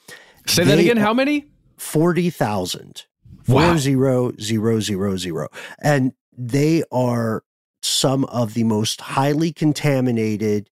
[0.47, 0.97] Say that again.
[0.97, 1.47] How many?
[1.79, 3.05] 40,000.
[3.49, 3.69] Wow.
[3.69, 5.49] Four zero zero zero zero.
[5.81, 7.45] And they are
[7.83, 10.69] some of the most highly contaminated,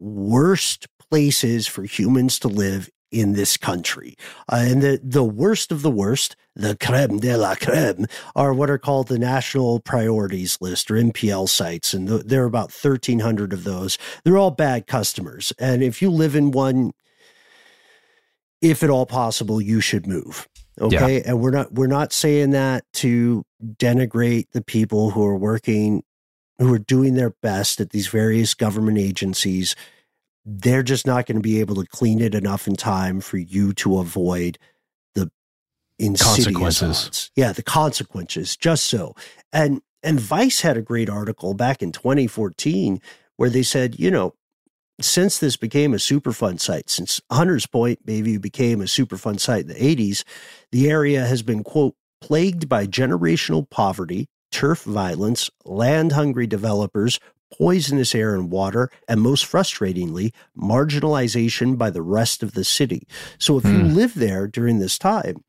[0.00, 4.16] worst places for humans to live in this country.
[4.52, 8.68] Uh, and the, the worst of the worst, the creme de la creme, are what
[8.68, 11.94] are called the National Priorities List or NPL sites.
[11.94, 13.96] And th- there are about 1,300 of those.
[14.24, 15.52] They're all bad customers.
[15.58, 16.92] And if you live in one,
[18.60, 20.48] if at all possible, you should move.
[20.80, 21.18] Okay.
[21.18, 21.22] Yeah.
[21.26, 26.02] And we're not we're not saying that to denigrate the people who are working
[26.58, 29.76] who are doing their best at these various government agencies
[30.44, 33.72] they're just not going to be able to clean it enough in time for you
[33.74, 34.58] to avoid
[35.14, 35.30] the
[36.18, 37.06] consequences.
[37.06, 37.30] Odds.
[37.36, 38.56] Yeah, the consequences.
[38.56, 39.14] Just so.
[39.52, 43.00] And and Vice had a great article back in 2014
[43.36, 44.34] where they said, you know,
[45.00, 49.68] since this became a Superfund site, since Hunters Point Bayview became a Superfund site in
[49.68, 50.22] the 80s,
[50.70, 57.18] the area has been quote plagued by generational poverty, turf violence, land hungry developers,
[57.52, 63.06] poisonous air and water, and most frustratingly, marginalization by the rest of the city.
[63.38, 63.72] So if mm.
[63.72, 63.94] you hmm.
[63.94, 65.44] live there during this time,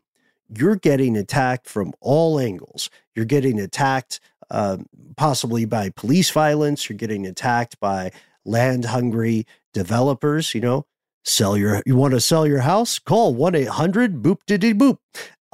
[0.49, 2.89] you're getting attacked from all angles.
[3.15, 4.77] You're getting attacked uh,
[5.17, 6.89] possibly by police violence.
[6.89, 8.11] You're getting attacked by
[8.43, 10.53] land hungry developers.
[10.53, 10.85] You know,
[11.23, 12.99] sell your you want to sell your house?
[12.99, 14.99] Call one eight hundred boop diddy boop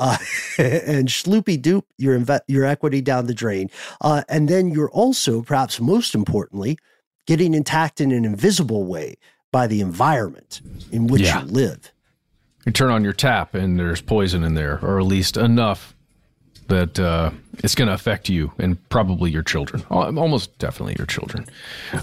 [0.02, 0.18] uh,
[0.58, 3.70] and schloopy doop your inve- your equity down the drain.
[4.02, 6.78] Uh, and then you're also, perhaps most importantly,
[7.28, 9.16] getting intact in an invisible way
[9.52, 10.62] by the environment
[10.92, 11.42] in which yeah.
[11.42, 11.92] you live.
[12.66, 15.96] You turn on your tap and there's poison in there, or at least enough
[16.68, 19.84] that uh, it's going to affect you and probably your children.
[19.90, 21.46] Almost definitely your children.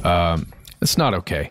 [0.04, 0.46] Um,
[0.80, 1.50] it's not okay.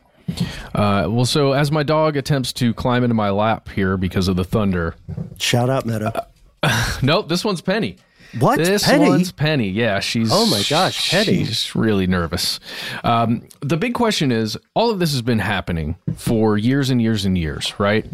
[0.75, 4.35] Uh, well, so as my dog attempts to climb into my lap here because of
[4.35, 4.95] the thunder.
[5.37, 6.27] Shout out, Meta.
[7.01, 7.97] nope, this one's Penny.
[8.39, 8.57] What?
[8.57, 9.07] This Penny?
[9.07, 9.69] one's Penny.
[9.69, 10.29] Yeah, she's.
[10.31, 11.45] Oh my gosh, Penny.
[11.45, 12.59] She's really nervous.
[13.03, 17.25] Um, the big question is all of this has been happening for years and years
[17.25, 18.05] and years, right?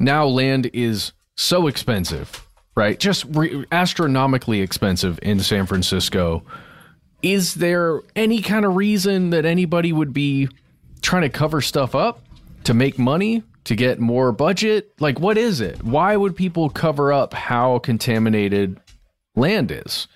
[0.00, 2.98] Now land is so expensive, right?
[2.98, 6.44] Just re- astronomically expensive in San Francisco.
[7.22, 10.48] Is there any kind of reason that anybody would be
[11.02, 12.24] trying to cover stuff up
[12.64, 13.44] to make money?
[13.64, 14.92] To get more budget?
[14.98, 15.84] Like, what is it?
[15.84, 18.80] Why would people cover up how contaminated
[19.34, 20.08] land is.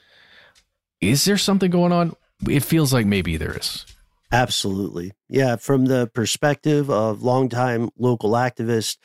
[1.01, 2.15] Is there something going on?
[2.49, 3.87] It feels like maybe there is.
[4.33, 5.13] Absolutely.
[5.29, 5.57] Yeah.
[5.57, 8.97] From the perspective of longtime local activists,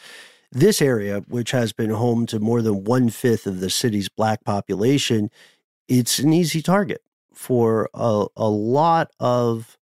[0.52, 4.44] this area, which has been home to more than one fifth of the city's black
[4.44, 5.30] population,
[5.88, 7.02] it's an easy target
[7.34, 9.78] for a, a lot of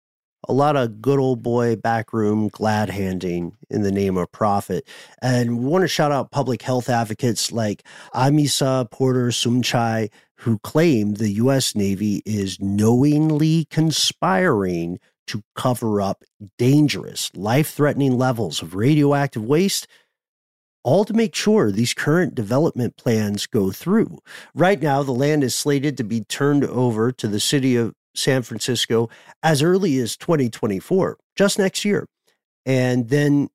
[0.48, 4.88] a lot of good old boy backroom glad handing in the name of profit.
[5.22, 7.84] And we want to shout out public health advocates like
[8.14, 11.76] Ahimsa Porter Sumchai, who claim the U.S.
[11.76, 16.24] Navy is knowingly conspiring to cover up
[16.58, 19.88] dangerous, life threatening levels of radioactive waste.
[20.84, 24.20] All to make sure these current development plans go through.
[24.54, 28.42] Right now, the land is slated to be turned over to the city of San
[28.42, 29.10] Francisco
[29.44, 32.08] as early as 2024, just next year.
[32.66, 33.50] And then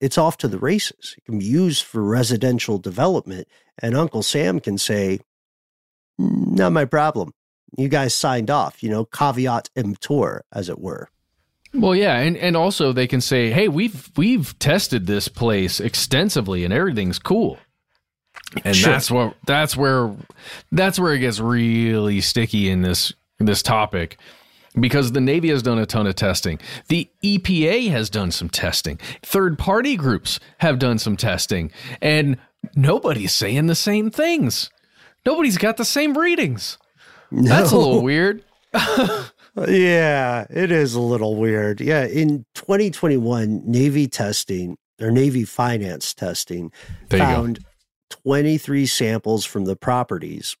[0.00, 1.14] it's off to the races.
[1.16, 3.48] It can be used for residential development.
[3.78, 5.20] And Uncle Sam can say,
[6.18, 7.32] not my problem.
[7.78, 11.08] You guys signed off, you know, caveat emptor, as it were.
[11.72, 16.64] Well, yeah, and, and also they can say, "Hey, we've we've tested this place extensively,
[16.64, 17.58] and everything's cool."
[18.64, 18.92] And Sure.
[18.92, 20.12] that's what that's where
[20.72, 23.12] that's where it gets really sticky in this
[23.46, 24.18] this topic
[24.78, 26.58] because the Navy has done a ton of testing.
[26.88, 28.98] The EPA has done some testing.
[29.22, 32.36] Third party groups have done some testing, and
[32.76, 34.70] nobody's saying the same things.
[35.26, 36.78] Nobody's got the same readings.
[37.32, 38.44] That's a little weird.
[39.56, 41.80] Yeah, it is a little weird.
[41.80, 46.70] Yeah, in 2021, Navy testing or Navy finance testing
[47.08, 47.24] There go.
[47.24, 47.58] found
[48.10, 50.56] 23 samples from the properties.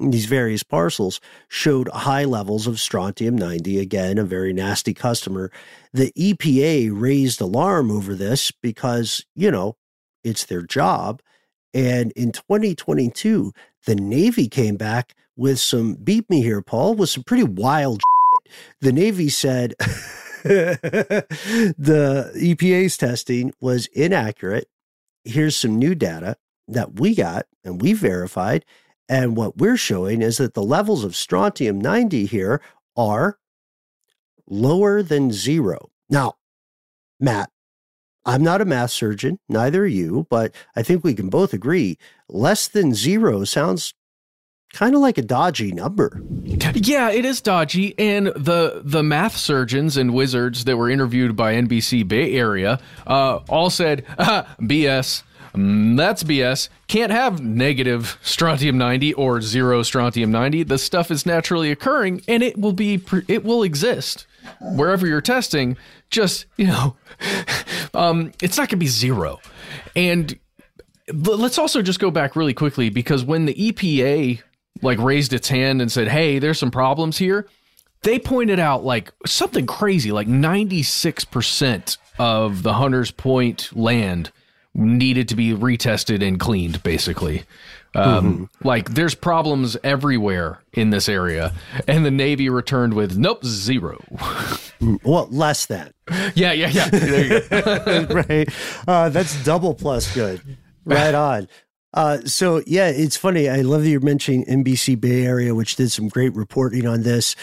[0.00, 5.52] These various parcels showed high levels of strontium 90, again, a very nasty customer.
[5.92, 9.76] The EPA raised alarm over this because, you know,
[10.24, 11.22] it's their job.
[11.72, 13.52] And in 2022,
[13.86, 18.52] the Navy came back with some, beat me here, Paul, with some pretty wild shit.
[18.80, 19.74] The Navy said
[20.44, 21.24] the
[22.36, 24.66] EPA's testing was inaccurate.
[25.24, 26.36] Here's some new data
[26.68, 28.64] that we got and we verified.
[29.08, 32.60] And what we're showing is that the levels of strontium 90 here
[32.96, 33.38] are
[34.46, 35.90] lower than zero.
[36.08, 36.34] Now,
[37.20, 37.50] Matt,
[38.24, 41.98] I'm not a math surgeon, neither are you, but I think we can both agree
[42.28, 43.92] less than zero sounds
[44.72, 46.20] kind of like a dodgy number.
[46.74, 51.54] Yeah, it is dodgy, and the the math surgeons and wizards that were interviewed by
[51.54, 55.22] NBC Bay Area uh, all said, ah, "BS."
[55.54, 56.68] Mm, That's BS.
[56.88, 60.64] Can't have negative strontium 90 or zero strontium 90.
[60.64, 64.26] The stuff is naturally occurring and it will be it will exist
[64.60, 65.76] wherever you're testing.
[66.10, 66.96] Just, you know,
[67.94, 69.40] um, it's not going to be zero.
[69.94, 70.38] And
[71.12, 74.42] let's also just go back really quickly because when the EPA
[74.82, 77.46] like raised its hand and said, "Hey, there's some problems here,"
[78.02, 84.32] they pointed out like something crazy, like 96% of the Hunters Point land
[84.74, 87.44] needed to be retested and cleaned basically.
[87.96, 91.52] Um, like there's problems everywhere in this area
[91.86, 94.02] and the Navy returned with nope, zero.
[95.04, 95.92] Well, less than.
[96.34, 96.88] yeah, yeah, yeah.
[96.88, 98.06] There you go.
[98.28, 98.48] right.
[98.88, 100.40] Uh, that's double plus good.
[100.84, 101.48] Right on.
[101.94, 103.48] Uh, so yeah, it's funny.
[103.48, 107.36] I love that you're mentioning NBC Bay Area, which did some great reporting on this.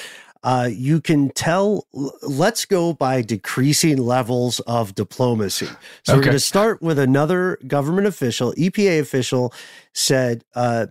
[0.44, 1.86] Uh, you can tell.
[2.24, 5.68] Let's go by decreasing levels of diplomacy.
[6.04, 9.54] So we're going to start with another government official, EPA official,
[9.94, 10.88] said, uh,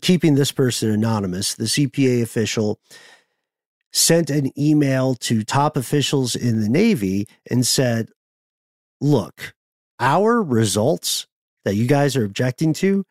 [0.00, 1.54] keeping this person anonymous.
[1.54, 2.80] the EPA official
[3.92, 8.08] sent an email to top officials in the Navy and said,
[9.00, 9.54] look,
[10.00, 11.26] our results
[11.64, 13.04] that you guys are objecting to,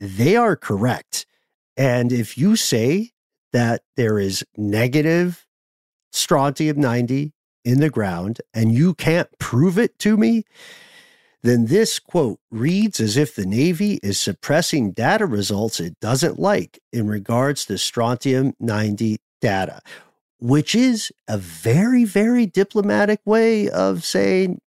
[0.00, 1.26] they are correct.
[1.76, 3.10] And if you say
[3.52, 5.46] that there is negative
[6.12, 7.32] strontium 90
[7.64, 10.44] in the ground and you can't prove it to me,
[11.42, 16.80] then this quote reads as if the Navy is suppressing data results it doesn't like
[16.92, 19.80] in regards to strontium 90 data,
[20.38, 24.60] which is a very, very diplomatic way of saying,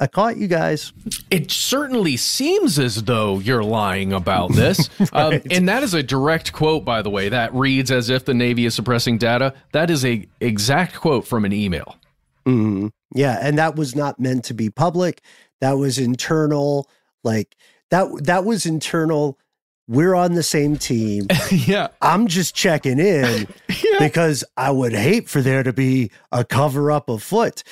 [0.00, 0.92] I caught you guys.
[1.30, 4.88] It certainly seems as though you're lying about this.
[5.12, 5.40] Um, right.
[5.40, 7.28] um, and that is a direct quote, by the way.
[7.28, 9.54] That reads as if the Navy is suppressing data.
[9.72, 11.96] That is a exact quote from an email.
[12.46, 12.88] Mm-hmm.
[13.14, 15.22] Yeah, and that was not meant to be public.
[15.60, 16.88] That was internal.
[17.24, 17.56] Like
[17.90, 18.08] that.
[18.24, 19.38] That was internal.
[19.88, 21.28] We're on the same team.
[21.50, 21.88] yeah.
[22.02, 23.98] I'm just checking in yeah.
[23.98, 27.62] because I would hate for there to be a cover up afoot.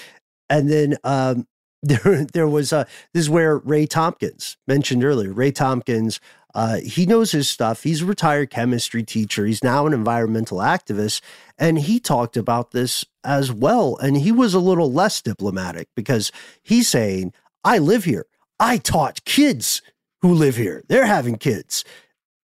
[0.48, 1.46] And then um,
[1.82, 5.32] there, there was a, this is where Ray Tompkins mentioned earlier.
[5.32, 6.20] Ray Tompkins,
[6.54, 7.82] uh, he knows his stuff.
[7.82, 9.46] He's a retired chemistry teacher.
[9.46, 11.20] He's now an environmental activist.
[11.58, 13.96] And he talked about this as well.
[13.98, 18.26] And he was a little less diplomatic because he's saying, I live here.
[18.58, 19.82] I taught kids
[20.22, 20.82] who live here.
[20.88, 21.84] They're having kids.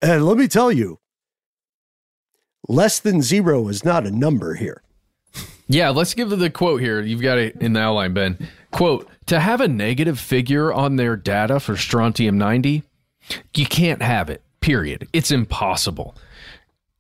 [0.03, 0.99] And let me tell you,
[2.69, 4.83] less than zero is not a number here.
[5.69, 7.01] Yeah, let's give the quote here.
[7.01, 8.49] You've got it in the outline, Ben.
[8.73, 12.83] Quote To have a negative figure on their data for strontium 90,
[13.55, 15.09] you can't have it, period.
[15.13, 16.17] It's impossible.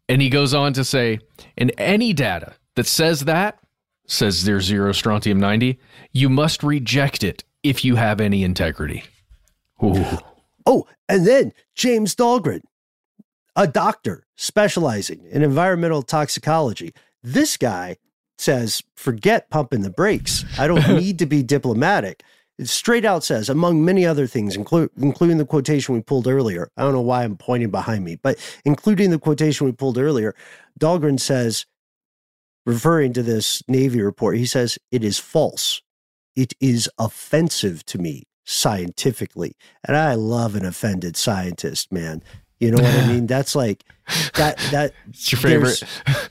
[0.09, 1.21] And he goes on to say,
[1.57, 3.59] and any data that says that,
[4.07, 5.79] says there's zero strontium 90,
[6.13, 9.05] you must reject it if you have any integrity.
[9.83, 10.05] Ooh.
[10.67, 12.61] Oh, and then James Dahlgren,
[13.57, 16.93] a doctor specializing in environmental toxicology.
[17.23, 17.97] This guy
[18.43, 20.45] says, forget pumping the brakes.
[20.59, 22.23] I don't need to be diplomatic.
[22.59, 26.69] It straight out says, among many other things, inclu- including the quotation we pulled earlier.
[26.77, 30.35] I don't know why I'm pointing behind me, but including the quotation we pulled earlier,
[30.79, 31.65] Dahlgren says,
[32.67, 35.81] referring to this Navy report, he says, it is false.
[36.37, 39.57] It is offensive to me scientifically.
[39.87, 42.23] And I love an offended scientist, man.
[42.63, 43.27] You know what I mean?
[43.27, 43.83] That's like
[44.35, 45.83] that that it's your favorite.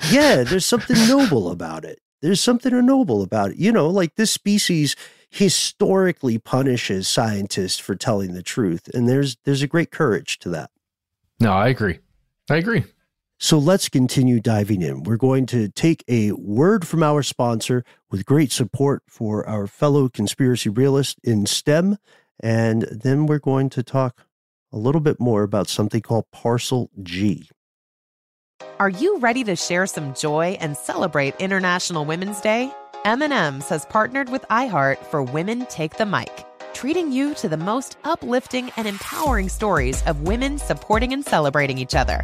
[0.10, 2.00] yeah, there's something noble about it.
[2.22, 3.58] There's something noble about it.
[3.58, 4.96] You know, like this species
[5.30, 8.88] historically punishes scientists for telling the truth.
[8.94, 10.72] And there's there's a great courage to that.
[11.42, 12.00] No, I agree.
[12.50, 12.86] I agree.
[13.38, 15.04] So let's continue diving in.
[15.04, 20.08] We're going to take a word from our sponsor with great support for our fellow
[20.08, 21.98] conspiracy realist in STEM.
[22.40, 24.26] And then we're going to talk
[24.74, 27.50] a little bit more about something called Parcel G.
[28.80, 32.72] Are you ready to share some joy and celebrate International Women's Day?
[33.06, 37.98] M&M's has partnered with iHeart for Women Take the Mic, treating you to the most
[38.04, 42.24] uplifting and empowering stories of women supporting and celebrating each other.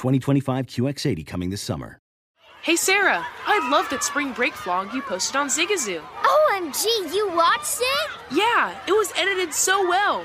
[0.00, 1.98] 2025 QX80 coming this summer.
[2.62, 6.00] Hey Sarah, I love that spring break vlog you posted on Zigazoo.
[6.22, 8.10] OMG, you watched it?
[8.30, 10.24] Yeah, it was edited so well.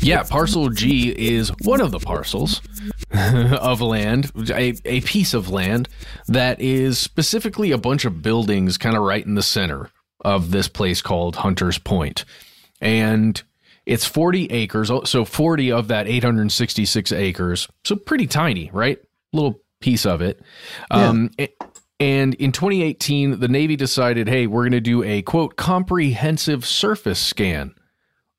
[0.00, 2.62] Yeah, parcel G is one of the parcels
[3.12, 5.88] of land, a, a piece of land
[6.26, 9.90] that is specifically a bunch of buildings kind of right in the center
[10.24, 12.24] of this place called Hunters Point.
[12.80, 13.40] And
[13.84, 17.68] it's 40 acres, so 40 of that 866 acres.
[17.84, 18.98] So pretty tiny, right?
[19.32, 20.40] Little piece of it.
[20.90, 21.08] Yeah.
[21.08, 21.30] Um,
[21.98, 27.18] and in 2018, the Navy decided, hey, we're going to do a quote comprehensive surface
[27.18, 27.74] scan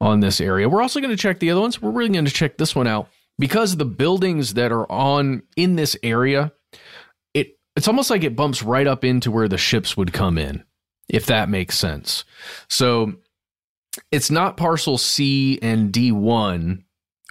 [0.02, 0.68] on this area.
[0.68, 1.82] We're also going to check the other ones.
[1.82, 5.76] We're really going to check this one out because the buildings that are on in
[5.76, 6.52] this area,
[7.36, 10.64] it it's almost like it bumps right up into where the ships would come in,
[11.08, 12.26] if that makes sense.
[12.68, 13.14] So
[14.12, 16.84] it's not parcel C and D1,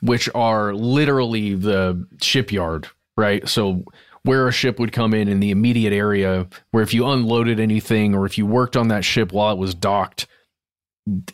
[0.02, 3.46] which are literally the shipyard, right?
[3.48, 3.84] So
[4.22, 8.14] where a ship would come in in the immediate area, where if you unloaded anything
[8.14, 10.28] or if you worked on that ship while it was docked,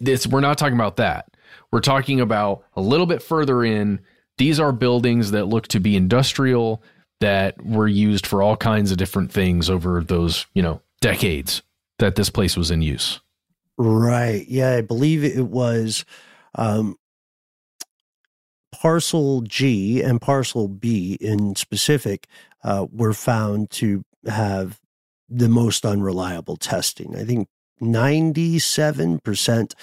[0.00, 1.36] this we're not talking about that.
[1.70, 4.00] We're talking about a little bit further in.
[4.38, 6.82] These are buildings that look to be industrial
[7.20, 11.62] that were used for all kinds of different things over those, you know, decades
[11.98, 13.20] that this place was in use.
[13.78, 14.46] Right.
[14.48, 16.04] Yeah, I believe it was
[16.54, 16.96] um,
[18.72, 22.26] parcel G and parcel B in specific
[22.62, 24.80] uh, were found to have
[25.28, 27.16] the most unreliable testing.
[27.16, 27.48] I think
[27.80, 29.74] 97%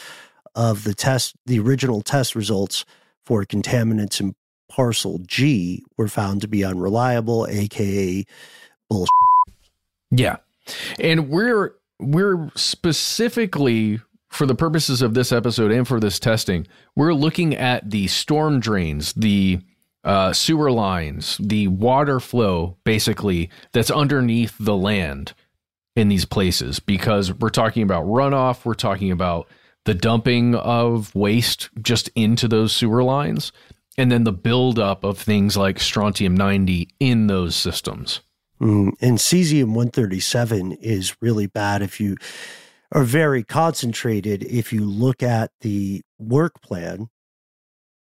[0.56, 2.86] of the test, the original test results
[3.26, 4.36] for contaminants in
[4.70, 8.26] parcel G were found to be unreliable, aka
[8.90, 9.10] bullshit.
[10.12, 10.38] Yeah.
[11.00, 16.66] And we're we're specifically for the purposes of this episode and for this testing,
[16.96, 19.60] we're looking at the storm drains, the
[20.04, 25.34] uh, sewer lines, the water flow, basically, that's underneath the land
[25.96, 29.48] in these places because we're talking about runoff, we're talking about
[29.86, 33.52] the dumping of waste just into those sewer lines,
[33.98, 38.22] and then the buildup of things like strontium 90 in those systems.
[38.62, 42.16] Mm, and cesium 137 is really bad if you
[42.92, 44.44] are very concentrated.
[44.44, 47.10] If you look at the work plan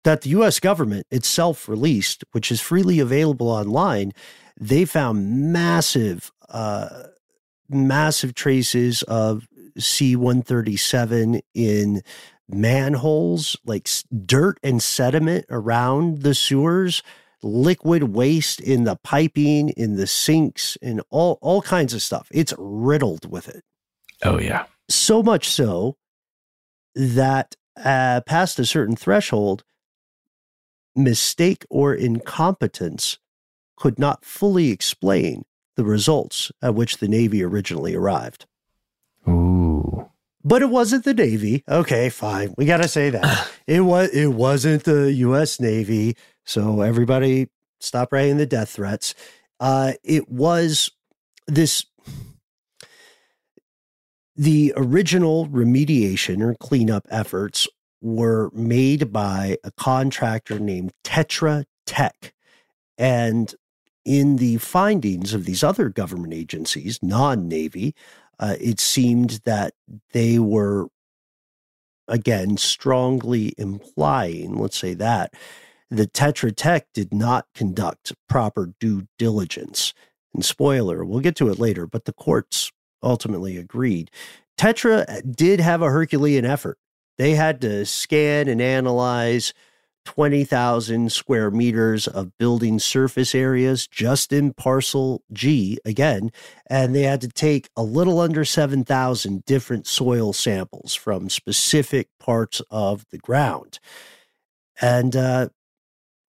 [0.03, 4.11] that the US government itself released, which is freely available online,
[4.59, 7.03] they found massive, uh,
[7.73, 9.47] massive traces of
[9.77, 12.01] C137 in
[12.47, 13.89] manholes, like
[14.25, 17.01] dirt and sediment around the sewers,
[17.43, 22.27] liquid waste in the piping, in the sinks, and all, all kinds of stuff.
[22.31, 23.63] It's riddled with it.
[24.23, 24.65] Oh, yeah.
[24.89, 25.97] So much so
[26.95, 29.63] that uh, past a certain threshold,
[30.95, 33.17] mistake or incompetence
[33.77, 35.43] could not fully explain
[35.75, 38.45] the results at which the Navy originally arrived.
[39.27, 40.09] Ooh.
[40.43, 41.63] But it wasn't the Navy.
[41.69, 42.53] Okay, fine.
[42.57, 43.47] We got to say that.
[43.67, 46.15] it was it wasn't the US Navy.
[46.45, 47.49] So everybody
[47.79, 49.13] stop writing the death threats.
[49.59, 50.89] Uh it was
[51.47, 51.85] this
[54.35, 57.67] the original remediation or cleanup efforts
[58.01, 62.33] were made by a contractor named Tetra Tech.
[62.97, 63.53] And
[64.05, 67.95] in the findings of these other government agencies, non Navy,
[68.39, 69.73] uh, it seemed that
[70.13, 70.87] they were,
[72.07, 75.33] again, strongly implying, let's say that,
[75.89, 79.93] that Tetra Tech did not conduct proper due diligence.
[80.33, 82.71] And spoiler, we'll get to it later, but the courts
[83.03, 84.09] ultimately agreed.
[84.57, 86.77] Tetra did have a Herculean effort.
[87.17, 89.53] They had to scan and analyze
[90.05, 96.31] 20,000 square meters of building surface areas just in parcel G again.
[96.67, 102.61] And they had to take a little under 7,000 different soil samples from specific parts
[102.69, 103.79] of the ground.
[104.81, 105.49] And uh,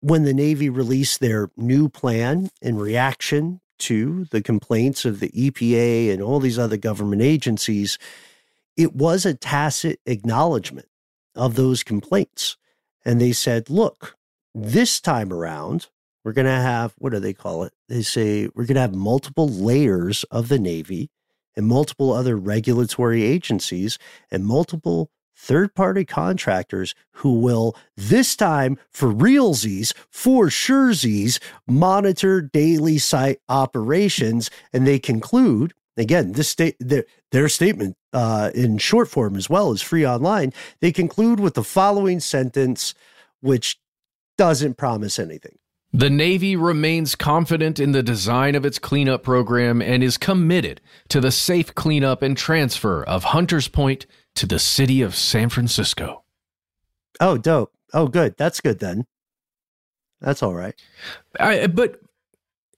[0.01, 6.13] when the Navy released their new plan in reaction to the complaints of the EPA
[6.13, 7.99] and all these other government agencies,
[8.77, 10.89] it was a tacit acknowledgement
[11.35, 12.57] of those complaints.
[13.05, 14.17] And they said, look,
[14.55, 15.89] this time around,
[16.25, 17.73] we're going to have, what do they call it?
[17.89, 21.11] They say we're going to have multiple layers of the Navy
[21.57, 23.99] and multiple other regulatory agencies
[24.31, 32.99] and multiple third party contractors who will, this time for realsies, for surezies, monitor daily
[32.99, 34.51] site operations.
[34.73, 39.71] And they conclude, again, this state, their, their statement uh, in short form as well
[39.71, 42.95] as free online, they conclude with the following sentence,
[43.41, 43.79] which
[44.39, 45.59] doesn't promise anything.
[45.93, 51.21] The Navy remains confident in the design of its cleanup program and is committed to
[51.21, 56.23] the safe cleanup and transfer of Hunters Point to the city of San Francisco.
[57.19, 57.73] Oh, dope.
[57.93, 58.37] Oh, good.
[58.39, 59.05] That's good then.
[60.21, 60.75] That's all right.
[61.41, 62.01] I, but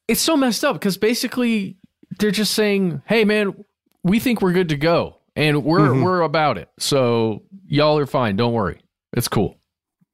[0.08, 1.76] it's so messed up because basically
[2.18, 3.64] they're just saying, "Hey, man,
[4.02, 6.02] we think we're good to go, and we're mm-hmm.
[6.02, 6.68] we're about it.
[6.78, 8.36] So y'all are fine.
[8.36, 8.80] Don't worry.
[9.12, 9.58] It's cool."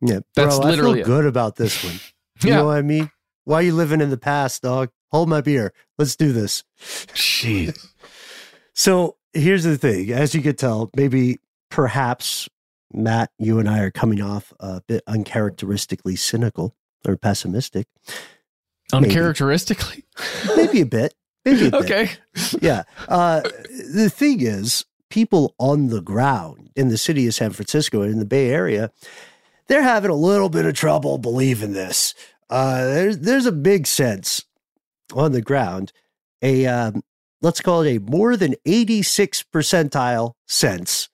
[0.01, 2.01] Yeah, that's Bro, literally I feel good about this one.
[2.40, 2.57] You yeah.
[2.59, 3.11] know what I mean?
[3.46, 4.90] Why are you living in the past, dog?
[5.11, 5.72] Hold my beer.
[5.99, 6.62] Let's do this.
[6.78, 7.88] Jeez.
[8.74, 10.12] so here's the thing.
[10.12, 11.38] As you could tell, maybe
[11.68, 12.49] perhaps
[12.92, 16.74] Matt, you and I are coming off a bit uncharacteristically cynical
[17.07, 17.86] or pessimistic.
[18.92, 20.05] Uncharacteristically?
[20.46, 21.14] Maybe, maybe a bit.
[21.53, 21.82] Maybe a bit.
[21.82, 22.11] Okay.
[22.61, 22.84] Yeah.
[23.09, 23.42] Uh,
[23.92, 28.18] the thing is, people on the ground in the city of San Francisco and in
[28.18, 28.90] the Bay Area,
[29.66, 32.14] they're having a little bit of trouble believing this.
[32.51, 34.44] Uh, there's there's a big sense
[35.14, 35.92] on the ground,
[36.42, 37.03] a um,
[37.42, 41.09] let's call it a more than 86 percentile sense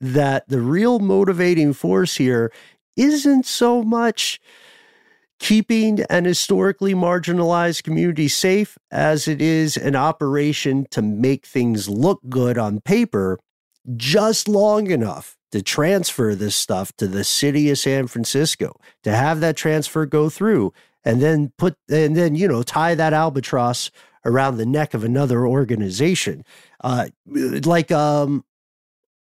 [0.00, 2.52] that the real motivating force here
[2.96, 4.40] isn't so much
[5.38, 12.20] keeping an historically marginalized community safe as it is an operation to make things look
[12.28, 13.38] good on paper
[13.96, 19.40] just long enough to transfer this stuff to the city of San Francisco, to have
[19.40, 20.72] that transfer go through,
[21.04, 23.90] and then put, and then, you know, tie that albatross
[24.24, 26.44] around the neck of another organization.
[26.82, 28.44] Uh, like, um,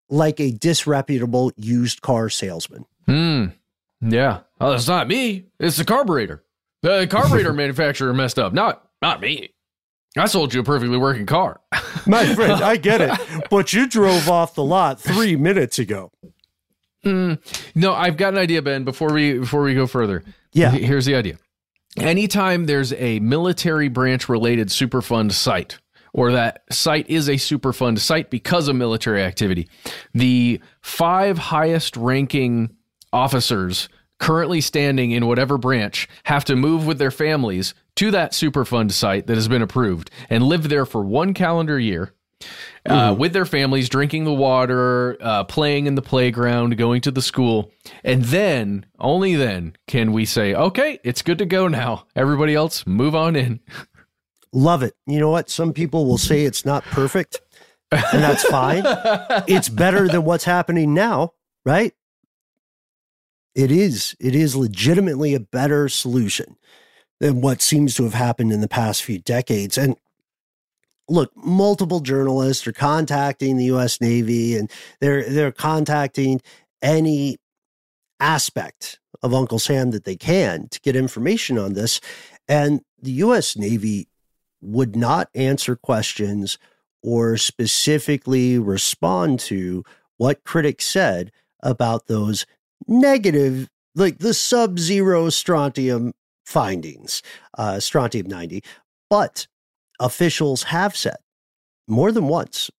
[0.09, 2.85] like a disreputable used car salesman.
[3.05, 3.45] Hmm.
[4.01, 4.41] Yeah.
[4.59, 5.45] Well, it's not me.
[5.59, 6.43] It's the carburetor.
[6.81, 8.53] The carburetor manufacturer messed up.
[8.53, 9.53] Not not me.
[10.17, 11.61] I sold you a perfectly working car.
[12.07, 13.19] My friend, I get it.
[13.49, 16.11] But you drove off the lot three minutes ago.
[17.05, 17.39] Mm,
[17.75, 18.83] no, I've got an idea, Ben.
[18.83, 20.71] Before we before we go further, yeah.
[20.71, 21.37] Here's the idea.
[21.97, 25.79] Anytime there's a military branch related Superfund site,
[26.13, 29.69] or that site is a Superfund site because of military activity,
[30.13, 32.75] the five highest ranking
[33.11, 33.89] officers
[34.19, 39.27] currently standing in whatever branch have to move with their families to that Superfund site
[39.27, 42.13] that has been approved and live there for one calendar year.
[42.85, 47.21] Uh, with their families, drinking the water, uh, playing in the playground, going to the
[47.21, 47.69] school.
[48.03, 52.07] And then, only then, can we say, okay, it's good to go now.
[52.15, 53.59] Everybody else, move on in.
[54.53, 54.95] Love it.
[55.05, 55.49] You know what?
[55.49, 57.41] Some people will say it's not perfect,
[57.91, 58.83] and that's fine.
[59.47, 61.33] it's better than what's happening now,
[61.65, 61.93] right?
[63.59, 64.15] It is.
[64.21, 66.55] It is legitimately a better solution
[67.19, 69.77] than what seems to have happened in the past few decades.
[69.77, 69.97] And
[71.09, 73.99] look, multiple journalists are contacting the U.S.
[73.99, 76.39] Navy, and they're they're contacting
[76.81, 77.35] any
[78.21, 81.99] aspect of Uncle Sam that they can to get information on this.
[82.47, 83.57] And the U.S.
[83.57, 84.07] Navy
[84.61, 86.57] would not answer questions
[87.03, 89.83] or specifically respond to
[90.15, 92.45] what critics said about those
[92.87, 96.13] negative, like the sub zero strontium
[96.45, 97.21] findings,
[97.57, 98.63] uh, strontium 90.
[99.09, 99.47] But
[99.99, 101.17] officials have said
[101.87, 102.69] more than once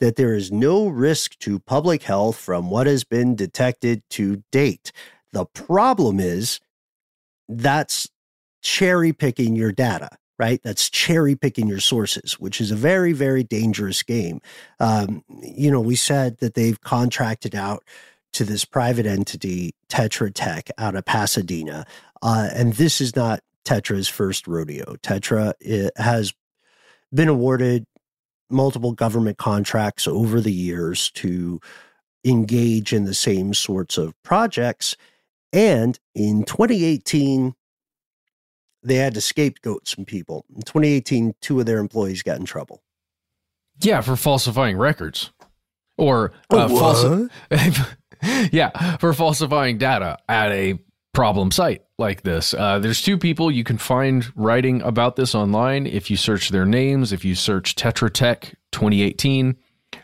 [0.00, 4.92] that there is no risk to public health from what has been detected to date.
[5.32, 6.60] The problem is
[7.48, 8.08] that's
[8.62, 10.60] cherry picking your data, right?
[10.62, 14.40] That's cherry picking your sources, which is a very, very dangerous game.
[14.80, 17.84] Um, you know, we said that they've contracted out
[18.34, 21.86] to this private entity, Tetra Tech, out of Pasadena.
[22.22, 24.96] Uh, and this is not Tetra's first rodeo.
[24.96, 25.54] Tetra
[25.96, 26.32] has
[27.12, 27.86] been awarded
[28.50, 31.60] multiple government contracts over the years to
[32.24, 34.96] engage in the same sorts of projects.
[35.52, 37.54] And in 2018,
[38.82, 40.44] they had to scapegoat some people.
[40.54, 42.82] In 2018, two of their employees got in trouble.
[43.80, 45.32] Yeah, for falsifying records
[45.96, 47.30] or uh, falsi-
[48.52, 50.78] yeah, for falsifying data at a
[51.12, 52.52] problem site like this.
[52.52, 55.86] Uh, there's two people you can find writing about this online.
[55.86, 59.56] If you search their names, if you search Tetra Tech 2018,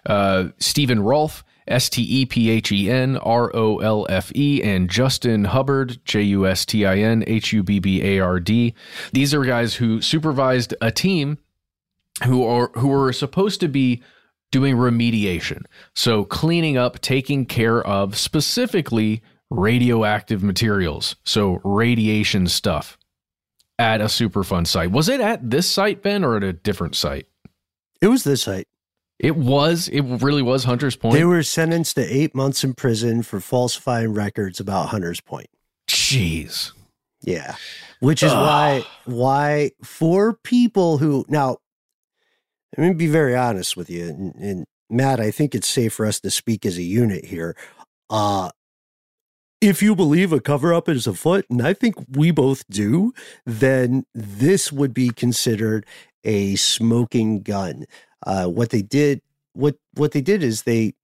[0.06, 4.62] uh, Stephen Rolfe, S T E P H E N R O L F E,
[4.62, 8.40] and Justin Hubbard, J U S T I N H U B B A R
[8.40, 8.74] D.
[9.12, 11.38] These are guys who supervised a team
[12.24, 14.02] who are who were supposed to be
[14.50, 15.64] doing remediation.
[15.94, 21.16] So cleaning up, taking care of specifically radioactive materials.
[21.24, 22.98] So radiation stuff
[23.78, 24.90] at a Superfund site.
[24.90, 27.26] Was it at this site, Ben, or at a different site?
[28.00, 28.66] It was this site.
[29.18, 29.88] It was.
[29.88, 31.14] It really was Hunters Point.
[31.14, 35.48] They were sentenced to eight months in prison for falsifying records about Hunters Point.
[35.88, 36.72] Jeez.
[37.22, 37.56] Yeah,
[38.00, 38.38] which is Ugh.
[38.38, 41.58] why why for people who now,
[42.76, 46.06] let me be very honest with you, and, and Matt, I think it's safe for
[46.06, 47.56] us to speak as a unit here.
[48.08, 48.50] Uh,
[49.60, 53.12] if you believe a cover up is afoot, and I think we both do,
[53.44, 55.86] then this would be considered
[56.24, 57.84] a smoking gun.
[58.26, 59.20] Uh, what they did,
[59.52, 60.94] what what they did is they,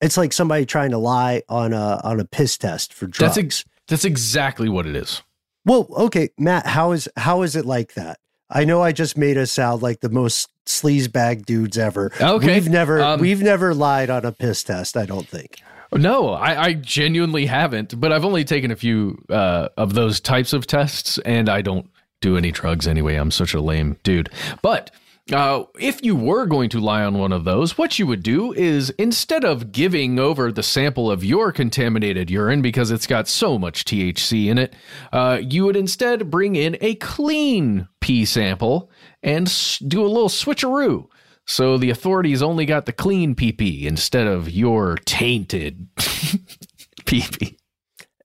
[0.00, 3.36] it's like somebody trying to lie on a on a piss test for drugs.
[3.36, 5.22] That's ex- that's exactly what it is.
[5.64, 8.18] Well, okay, Matt, how is how is it like that?
[8.50, 12.12] I know I just made us sound like the most sleazebag dudes ever.
[12.20, 14.96] Okay, we've never um, we've never lied on a piss test.
[14.96, 15.60] I don't think.
[15.92, 18.00] No, I, I genuinely haven't.
[18.00, 21.88] But I've only taken a few uh, of those types of tests, and I don't
[22.20, 23.16] do any drugs anyway.
[23.16, 24.30] I'm such a lame dude.
[24.62, 24.90] But
[25.32, 28.52] uh, if you were going to lie on one of those, what you would do
[28.52, 33.58] is instead of giving over the sample of your contaminated urine because it's got so
[33.58, 34.74] much THC in it,
[35.12, 38.90] uh, you would instead bring in a clean pee sample
[39.22, 39.46] and
[39.86, 41.06] do a little switcheroo.
[41.46, 47.56] So the authorities only got the clean PP instead of your tainted PP.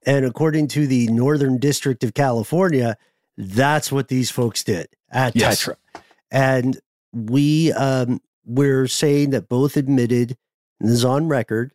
[0.06, 2.98] And according to the Northern District of California,
[3.38, 5.64] that's what these folks did at yes.
[5.64, 5.76] Tetra.
[6.32, 6.80] And
[7.14, 10.38] we um, we're saying that both admitted,
[10.80, 11.72] and this is on record,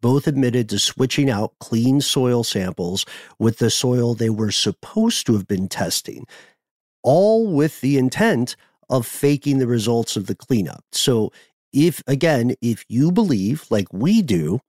[0.00, 3.06] both admitted to switching out clean soil samples
[3.38, 6.26] with the soil they were supposed to have been testing,
[7.02, 8.56] all with the intent
[8.88, 10.84] of faking the results of the cleanup.
[10.92, 11.32] So,
[11.72, 14.60] if again, if you believe, like we do,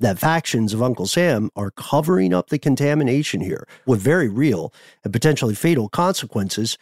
[0.00, 4.72] that factions of Uncle Sam are covering up the contamination here with very real
[5.04, 6.76] and potentially fatal consequences,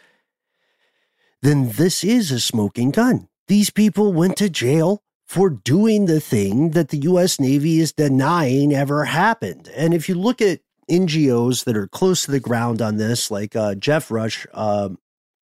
[1.41, 3.27] then this is a smoking gun.
[3.47, 7.39] These people went to jail for doing the thing that the U.S.
[7.39, 9.69] Navy is denying ever happened.
[9.75, 13.55] And if you look at NGOs that are close to the ground on this, like
[13.55, 14.89] uh, Jeff Rush, uh,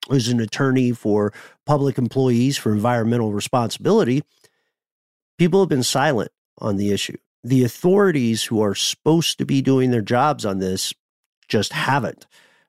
[0.09, 1.33] who's an attorney for
[1.65, 4.23] public employees for environmental responsibility,
[5.37, 7.17] people have been silent on the issue.
[7.43, 10.93] The authorities who are supposed to be doing their jobs on this
[11.49, 12.25] just haven't.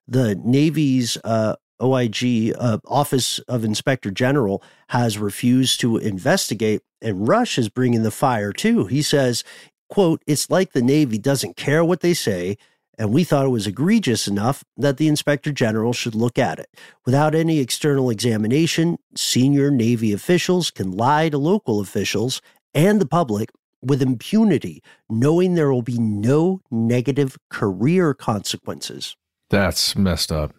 [0.09, 7.59] The Navy's uh, OIG, uh, Office of Inspector General, has refused to investigate, and Rush
[7.59, 8.87] is bringing the fire too.
[8.87, 9.45] He says,
[9.89, 12.57] "quote It's like the Navy doesn't care what they say."
[12.97, 16.69] And we thought it was egregious enough that the inspector general should look at it.
[17.05, 22.41] Without any external examination, senior Navy officials can lie to local officials
[22.73, 23.51] and the public
[23.83, 24.81] with impunity,
[25.11, 29.17] knowing there will be no negative career consequences.
[29.51, 30.55] That's messed up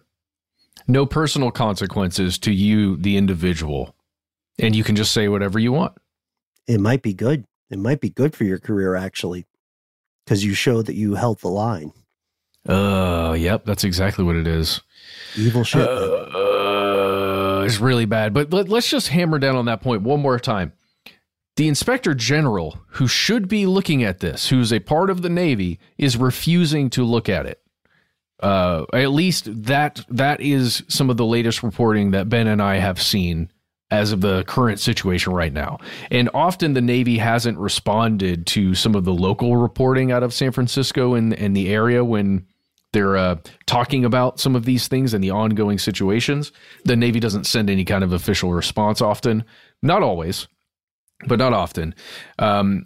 [0.87, 3.95] no personal consequences to you, the individual,
[4.59, 5.93] and you can just say whatever you want.
[6.67, 7.45] It might be good.
[7.69, 9.45] It might be good for your career, actually,
[10.23, 11.91] because you show that you held the line.
[12.67, 14.81] Uh, yep, that's exactly what it is.
[15.35, 15.87] Evil shit.
[15.87, 18.33] Uh, it's really bad.
[18.33, 20.73] But let, let's just hammer down on that point one more time.
[21.57, 25.79] The inspector general, who should be looking at this, who's a part of the Navy,
[25.97, 27.61] is refusing to look at it
[28.41, 32.77] uh, at least that that is some of the latest reporting that Ben and I
[32.77, 33.51] have seen
[33.91, 35.77] as of the current situation right now.
[36.09, 40.51] And often the Navy hasn't responded to some of the local reporting out of San
[40.51, 42.45] Francisco and, and the area when
[42.93, 46.51] they're uh, talking about some of these things and the ongoing situations.
[46.85, 49.43] The Navy doesn't send any kind of official response often,
[49.83, 50.47] not always,
[51.27, 51.93] but not often.
[52.39, 52.85] Um,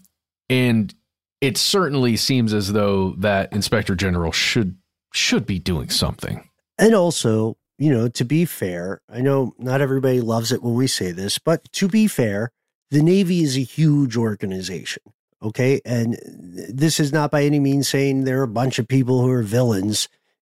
[0.50, 0.94] and
[1.42, 4.76] it certainly seems as though that Inspector General should
[5.14, 6.50] should be doing something.
[6.78, 10.88] And also, you know, to be fair, I know not everybody loves it when we
[10.88, 12.52] say this, but to be fair,
[12.92, 15.04] the Navy is a huge organization.
[15.42, 15.80] Okay.
[15.86, 19.30] And this is not by any means saying there are a bunch of people who
[19.30, 20.10] are villains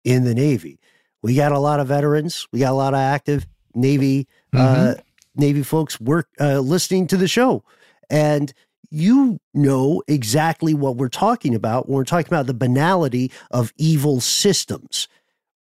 [0.03, 0.79] in the Navy.
[1.21, 4.89] We got a lot of veterans, we got a lot of active Navy, uh, mm-hmm.
[4.91, 4.93] uh,
[5.35, 7.63] Navy folks work uh, listening to the show.
[8.09, 8.53] And
[8.93, 14.21] you know exactly what we're talking about when we're talking about the banality of evil
[14.21, 15.07] systems.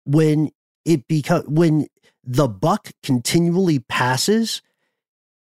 [0.06, 0.52] When
[0.86, 1.88] it becomes when
[2.24, 4.62] the buck continually passes,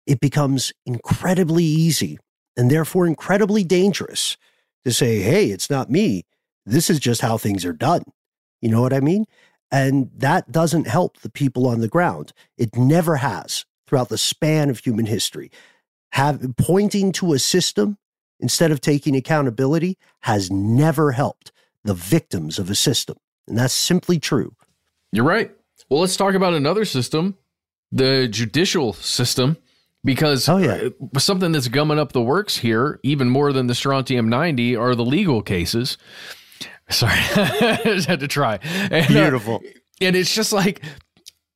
[0.07, 2.17] it becomes incredibly easy
[2.57, 4.37] and therefore incredibly dangerous
[4.83, 6.23] to say, hey, it's not me.
[6.65, 8.03] This is just how things are done.
[8.59, 9.25] You know what I mean?
[9.71, 12.33] And that doesn't help the people on the ground.
[12.57, 15.51] It never has throughout the span of human history.
[16.11, 17.97] Have pointing to a system
[18.39, 21.51] instead of taking accountability has never helped
[21.83, 23.17] the victims of a system.
[23.47, 24.53] And that's simply true.
[25.11, 25.51] You're right.
[25.89, 27.37] Well, let's talk about another system,
[27.91, 29.57] the judicial system,
[30.03, 30.89] because oh, yeah.
[31.15, 34.95] Uh, something that's gumming up the works here, even more than the Strontium 90, are
[34.95, 35.97] the legal cases.
[36.89, 38.59] Sorry, I just had to try.
[38.63, 39.61] And, Beautiful.
[39.63, 39.69] Uh,
[40.01, 40.81] and it's just like,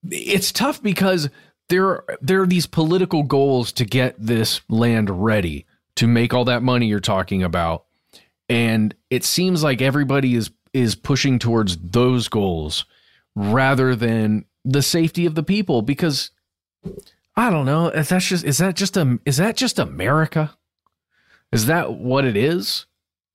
[0.10, 1.30] it's tough because
[1.72, 5.65] there, there are these political goals to get this land ready
[5.95, 7.86] to make all that money you're talking about.
[8.49, 12.86] And it seems like everybody is is pushing towards those goals
[13.36, 16.32] rather than the safety of the people because
[17.36, 20.55] I don't know if that's just is that just a is that just America?
[21.51, 22.86] Is that what it is?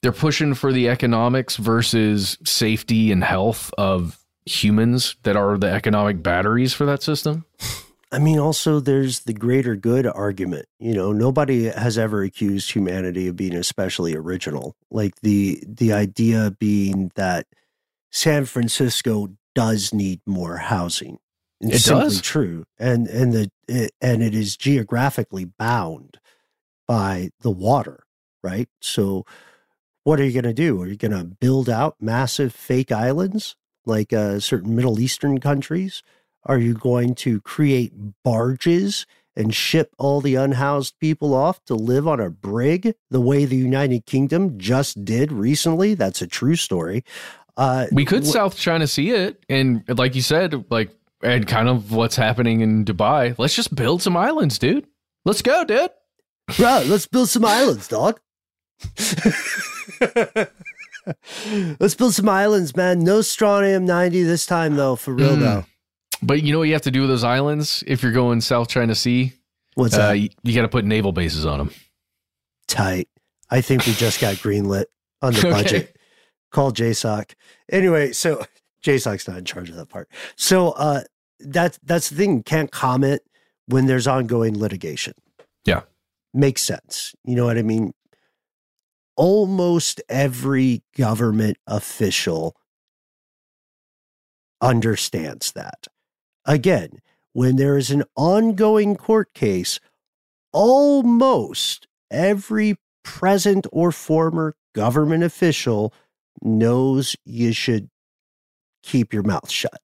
[0.03, 6.23] They're pushing for the economics versus safety and health of humans that are the economic
[6.23, 7.45] batteries for that system.
[8.13, 10.67] I mean, also there's the greater good argument.
[10.79, 14.77] You know, nobody has ever accused humanity of being especially original.
[14.91, 17.47] Like the the idea being that
[18.13, 21.19] San Francisco does need more housing.
[21.61, 22.21] It's it simply does.
[22.21, 26.19] true, and and the it, and it is geographically bound
[26.87, 28.05] by the water,
[28.43, 28.69] right?
[28.81, 29.25] So,
[30.05, 30.81] what are you going to do?
[30.83, 36.03] Are you going to build out massive fake islands like uh, certain Middle Eastern countries?
[36.47, 37.93] Are you going to create
[38.25, 43.45] barges and ship all the unhoused people off to live on a brig the way
[43.45, 45.95] the United Kingdom just did recently?
[45.95, 47.05] That's a true story.
[47.57, 50.91] Uh, we could wh- South China Sea it, and like you said, like
[51.23, 53.35] and kind of what's happening in Dubai.
[53.39, 54.87] Let's just build some islands, dude.
[55.25, 55.91] Let's go, dude.
[56.59, 58.21] Right, let's build some islands, dog.
[61.81, 63.01] let's build some islands, man.
[63.01, 64.97] No strontium ninety this time, though.
[64.97, 65.41] For real, mm.
[65.41, 65.65] though.
[66.23, 68.69] But you know what you have to do with those islands if you're going South
[68.69, 69.33] China Sea?
[69.75, 70.19] What's uh, that?
[70.19, 71.71] You, you got to put naval bases on them.
[72.67, 73.09] Tight.
[73.51, 74.87] I think we just got greenlit
[75.23, 75.83] on the budget.
[75.83, 75.93] okay.
[76.51, 77.35] Call JSOC.
[77.71, 78.45] Anyway, so
[78.85, 80.09] JSOC's not in charge of that part.
[80.37, 81.03] So uh,
[81.41, 82.43] that's that's the thing.
[82.43, 83.21] Can't comment
[83.67, 85.15] when there's ongoing litigation.
[85.65, 85.83] Yeah,
[86.33, 87.15] makes sense.
[87.25, 87.93] You know what I mean?
[89.17, 92.57] Almost every government official
[94.61, 95.87] understands that.
[96.47, 97.01] Again,
[97.33, 99.81] when there is an ongoing court case,
[100.53, 105.93] almost every present or former government official
[106.41, 107.91] knows you should
[108.83, 109.81] keep your mouth shut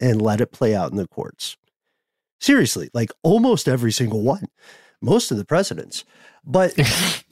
[0.00, 1.56] and let it play out in the courts.
[2.40, 4.46] Seriously, like almost every single one,
[5.00, 6.04] most of the presidents.
[6.44, 6.74] But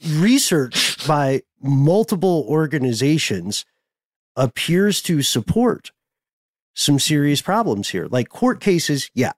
[0.09, 3.65] research by multiple organizations
[4.35, 5.91] appears to support
[6.73, 8.07] some serious problems here.
[8.09, 9.33] Like court cases, yeah,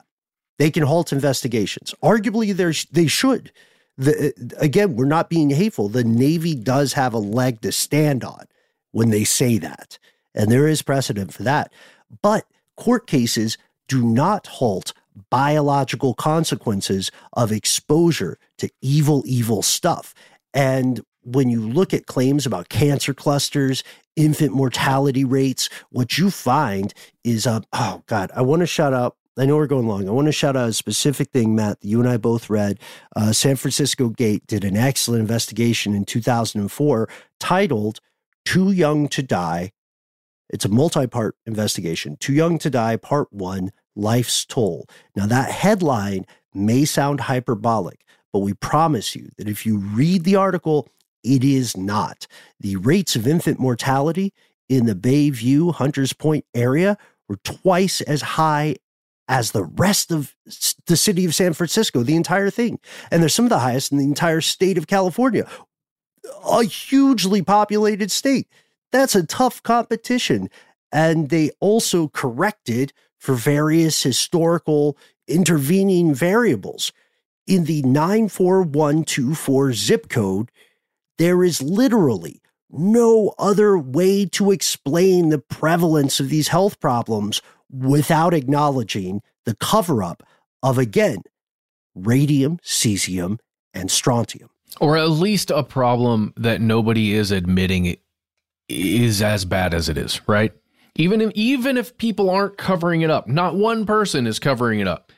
[0.59, 1.93] they can halt investigations.
[2.03, 2.55] Arguably,
[2.91, 3.51] they should.
[3.97, 5.89] The, uh, again, we're not being hateful.
[5.89, 8.45] The Navy does have a leg to stand on
[8.91, 9.97] when they say that,
[10.33, 11.71] and there is precedent for that.
[12.21, 13.57] But court cases
[13.87, 14.93] do not halt
[15.29, 20.15] biological consequences of exposure to evil, evil stuff.
[20.53, 23.83] And when you look at claims about cancer clusters,
[24.15, 26.93] infant mortality rates, what you find
[27.23, 29.15] is, uh, oh God, I want to shout out.
[29.35, 30.07] I know we're going long.
[30.07, 32.79] I want to shout out a specific thing, Matt, that you and I both read.
[33.15, 37.09] Uh, San Francisco Gate did an excellent investigation in 2004
[37.39, 37.99] titled
[38.45, 39.71] Too Young to Die.
[40.49, 42.15] It's a multi part investigation.
[42.17, 44.85] Too Young to Die, Part One Life's Toll.
[45.15, 50.35] Now, that headline may sound hyperbolic, but we promise you that if you read the
[50.35, 50.87] article
[51.23, 52.27] it is not.
[52.59, 54.33] The rates of infant mortality
[54.69, 56.97] in the Bayview, Hunters Point area
[57.27, 58.75] were twice as high
[59.27, 60.35] as the rest of
[60.85, 62.79] the city of San Francisco, the entire thing.
[63.09, 65.47] And they're some of the highest in the entire state of California,
[66.45, 68.47] a hugely populated state.
[68.91, 70.49] That's a tough competition.
[70.91, 74.97] And they also corrected for various historical
[75.27, 76.91] intervening variables.
[77.47, 80.51] In the 94124 zip code,
[81.17, 88.33] there is literally no other way to explain the prevalence of these health problems without
[88.33, 90.23] acknowledging the cover up
[90.63, 91.21] of, again,
[91.93, 93.37] radium, cesium,
[93.73, 94.49] and strontium.
[94.79, 97.95] Or at least a problem that nobody is admitting
[98.67, 100.51] is as bad as it is, right?
[100.95, 104.87] Even if, even if people aren't covering it up, not one person is covering it
[104.87, 105.11] up,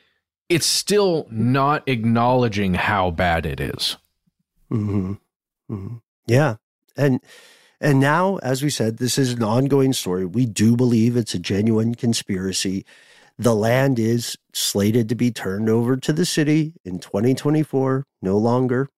[0.48, 3.96] it's still not acknowledging how bad it is.
[4.70, 5.14] Mm-hmm.
[5.70, 5.96] Mm-hmm.
[6.26, 6.56] Yeah.
[6.96, 7.20] And
[7.80, 10.24] and now, as we said, this is an ongoing story.
[10.24, 12.86] We do believe it's a genuine conspiracy.
[13.38, 18.88] The land is slated to be turned over to the city in 2024, no longer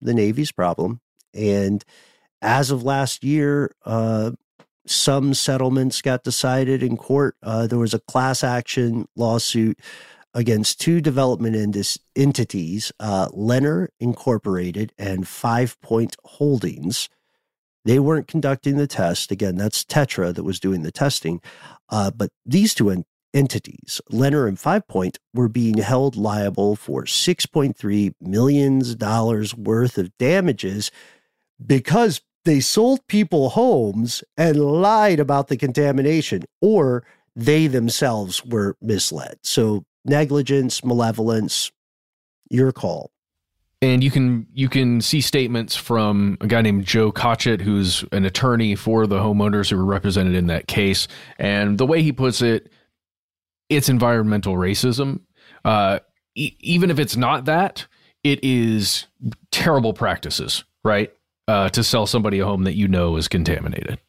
[0.00, 1.00] the Navy's problem.
[1.32, 1.84] And
[2.42, 4.32] as of last year, uh,
[4.86, 7.36] some settlements got decided in court.
[7.42, 9.78] Uh, there was a class action lawsuit
[10.36, 17.08] against two development indus- entities, uh, Lennar Incorporated and Five Point Holdings.
[17.86, 19.32] They weren't conducting the test.
[19.32, 21.40] Again, that's Tetra that was doing the testing.
[21.88, 27.04] Uh, but these two en- entities, Lennar and Five Point, were being held liable for
[27.04, 28.84] $6.3 million
[29.56, 30.90] worth of damages
[31.64, 39.38] because they sold people homes and lied about the contamination, or they themselves were misled.
[39.42, 41.70] So negligence, malevolence,
[42.50, 43.10] your call.
[43.82, 48.24] And you can you can see statements from a guy named Joe Cotchett, who's an
[48.24, 51.08] attorney for the homeowners who were represented in that case.
[51.38, 52.72] And the way he puts it,
[53.68, 55.20] it's environmental racism.
[55.64, 55.98] Uh,
[56.34, 57.86] e- even if it's not that,
[58.24, 59.06] it is
[59.50, 61.12] terrible practices, right?
[61.46, 64.00] Uh, to sell somebody a home that you know is contaminated.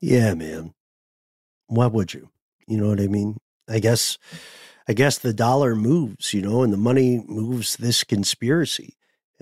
[0.00, 0.72] Yeah, man.
[1.66, 2.30] Why would you?
[2.66, 3.36] You know what I mean?
[3.68, 4.18] I guess
[4.88, 8.96] I guess the dollar moves, you know, and the money moves this conspiracy.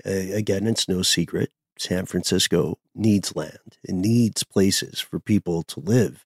[0.05, 1.51] Uh, again, it's no secret.
[1.77, 6.23] San Francisco needs land, it needs places for people to live.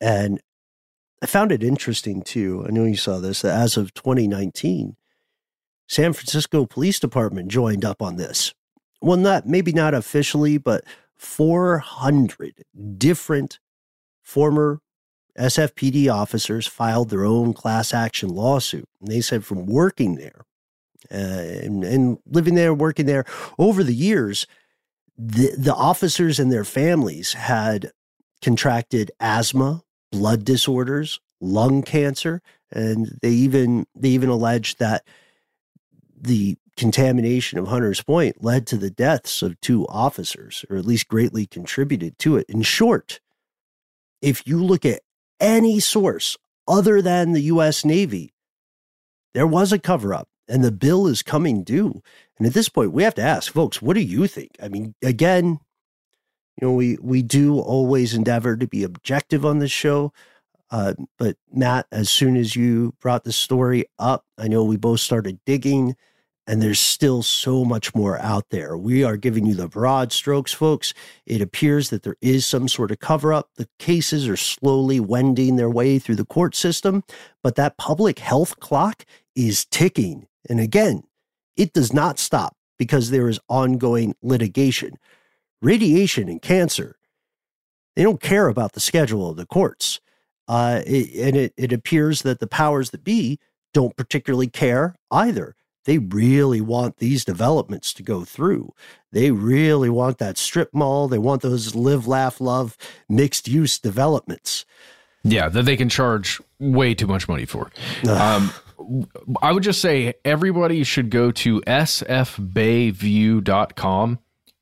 [0.00, 0.40] And
[1.22, 2.64] I found it interesting too.
[2.66, 4.96] I know you saw this, that as of 2019,
[5.88, 8.52] San Francisco Police Department joined up on this.
[9.00, 10.84] Well, not maybe not officially, but
[11.16, 12.64] 400
[12.98, 13.58] different
[14.22, 14.80] former
[15.38, 18.88] SFPD officers filed their own class action lawsuit.
[19.00, 20.44] And they said from working there
[21.10, 23.24] uh, and, and, living there, working there
[23.58, 24.46] over the years,
[25.16, 27.92] the, the officers and their families had
[28.42, 35.04] contracted asthma, blood disorders, lung cancer, and they even they even alleged that
[36.20, 41.08] the contamination of Hunters Point led to the deaths of two officers, or at least
[41.08, 42.46] greatly contributed to it.
[42.48, 43.20] In short,
[44.20, 45.00] if you look at
[45.40, 46.36] any source
[46.66, 48.32] other than the US Navy,
[49.34, 52.02] there was a cover up and the bill is coming due.
[52.38, 54.52] And at this point, we have to ask folks, what do you think?
[54.62, 55.58] I mean, again,
[56.60, 60.12] you know, we, we do always endeavor to be objective on this show.
[60.70, 65.00] Uh, but Matt, as soon as you brought the story up, I know we both
[65.00, 65.96] started digging
[66.48, 68.76] and there's still so much more out there.
[68.76, 70.94] We are giving you the broad strokes, folks.
[71.26, 73.50] It appears that there is some sort of cover up.
[73.56, 77.04] The cases are slowly wending their way through the court system,
[77.42, 79.04] but that public health clock
[79.36, 80.26] is ticking.
[80.48, 81.02] And again,
[81.54, 84.94] it does not stop because there is ongoing litigation.
[85.60, 86.96] Radiation and cancer,
[87.94, 90.00] they don't care about the schedule of the courts.
[90.46, 93.38] Uh, it, and it, it appears that the powers that be
[93.74, 95.54] don't particularly care either
[95.88, 98.74] they really want these developments to go through.
[99.10, 101.08] They really want that strip mall.
[101.08, 102.76] They want those live, laugh, love
[103.08, 104.66] mixed use developments.
[105.24, 107.70] Yeah, that they can charge way too much money for.
[108.06, 108.52] um,
[109.40, 114.18] I would just say everybody should go to sfbayview.com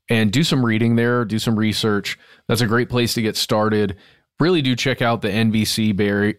[0.09, 2.17] and do some reading there, do some research.
[2.47, 3.97] That's a great place to get started.
[4.39, 5.93] Really do check out the NBC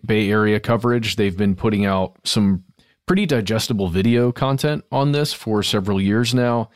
[0.06, 1.16] Bay Area coverage.
[1.16, 2.64] They've been putting out some
[3.08, 6.70] pretty digestible video content on this for several years now.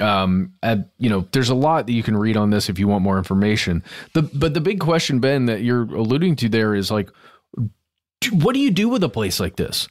[0.00, 0.54] Um,
[0.98, 3.18] you know, there's a lot that you can read on this if you want more
[3.18, 3.84] information.
[4.14, 7.10] The but the big question, Ben, that you're alluding to there is like,
[8.32, 9.86] what do you do with a place like this?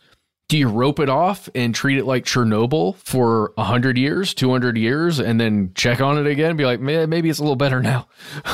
[0.48, 5.20] Do you rope it off and treat it like Chernobyl for 100 years, 200 years,
[5.20, 8.08] and then check on it again and be like, maybe it's a little better now?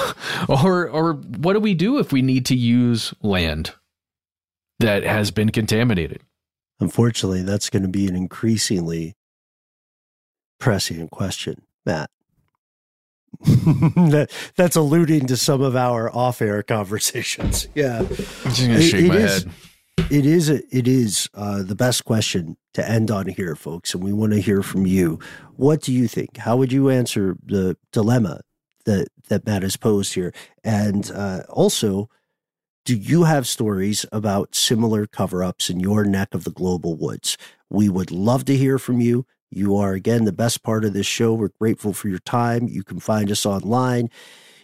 [0.47, 3.73] or, or what do we do if we need to use land
[4.79, 6.21] that has been contaminated?
[6.81, 9.15] Unfortunately, that's going to be an increasingly
[10.59, 12.09] pressing question, Matt.
[13.39, 17.67] that, that's alluding to some of our off-air conversations.
[17.75, 19.53] Yeah, I'm just gonna shake it, my is, head.
[20.09, 24.03] It is a, it is uh, the best question to end on here, folks, and
[24.03, 25.19] we want to hear from you.
[25.55, 26.37] What do you think?
[26.37, 28.41] How would you answer the dilemma
[28.85, 30.33] that that Matt has posed here?
[30.63, 32.09] And uh, also,
[32.83, 37.37] do you have stories about similar cover ups in your neck of the global woods?
[37.69, 39.25] We would love to hear from you.
[39.51, 41.33] You are, again, the best part of this show.
[41.33, 42.67] We're grateful for your time.
[42.67, 44.09] You can find us online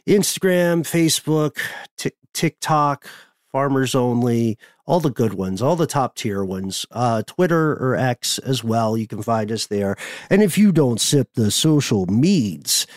[0.08, 1.60] Instagram, Facebook,
[1.98, 3.08] t- TikTok,
[3.52, 8.40] Farmers Only, all the good ones, all the top tier ones, uh, Twitter or X
[8.40, 8.98] as well.
[8.98, 9.96] You can find us there.
[10.30, 12.88] And if you don't sip the social meds,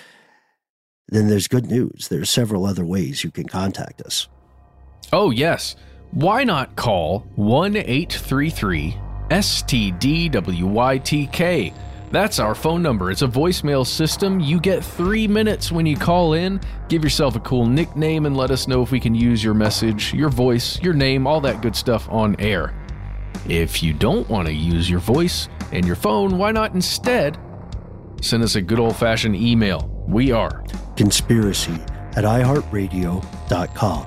[1.09, 2.09] then there's good news.
[2.09, 4.28] There's several other ways you can contact us.
[5.12, 5.77] Oh, yes.
[6.12, 8.97] why not call 1 833
[10.51, 11.74] STDWYTK?
[12.11, 13.12] That's our phone number.
[13.12, 14.41] It's a voicemail system.
[14.41, 16.61] You get three minutes when you call in.
[16.89, 20.12] Give yourself a cool nickname and let us know if we can use your message,
[20.12, 22.74] your voice, your name, all that good stuff on air.
[23.49, 27.39] If you don't want to use your voice and your phone, why not instead
[28.20, 29.89] send us a good old fashioned email?
[30.09, 30.65] We are
[30.97, 31.74] conspiracy
[32.16, 34.07] at iHeartRadio.com.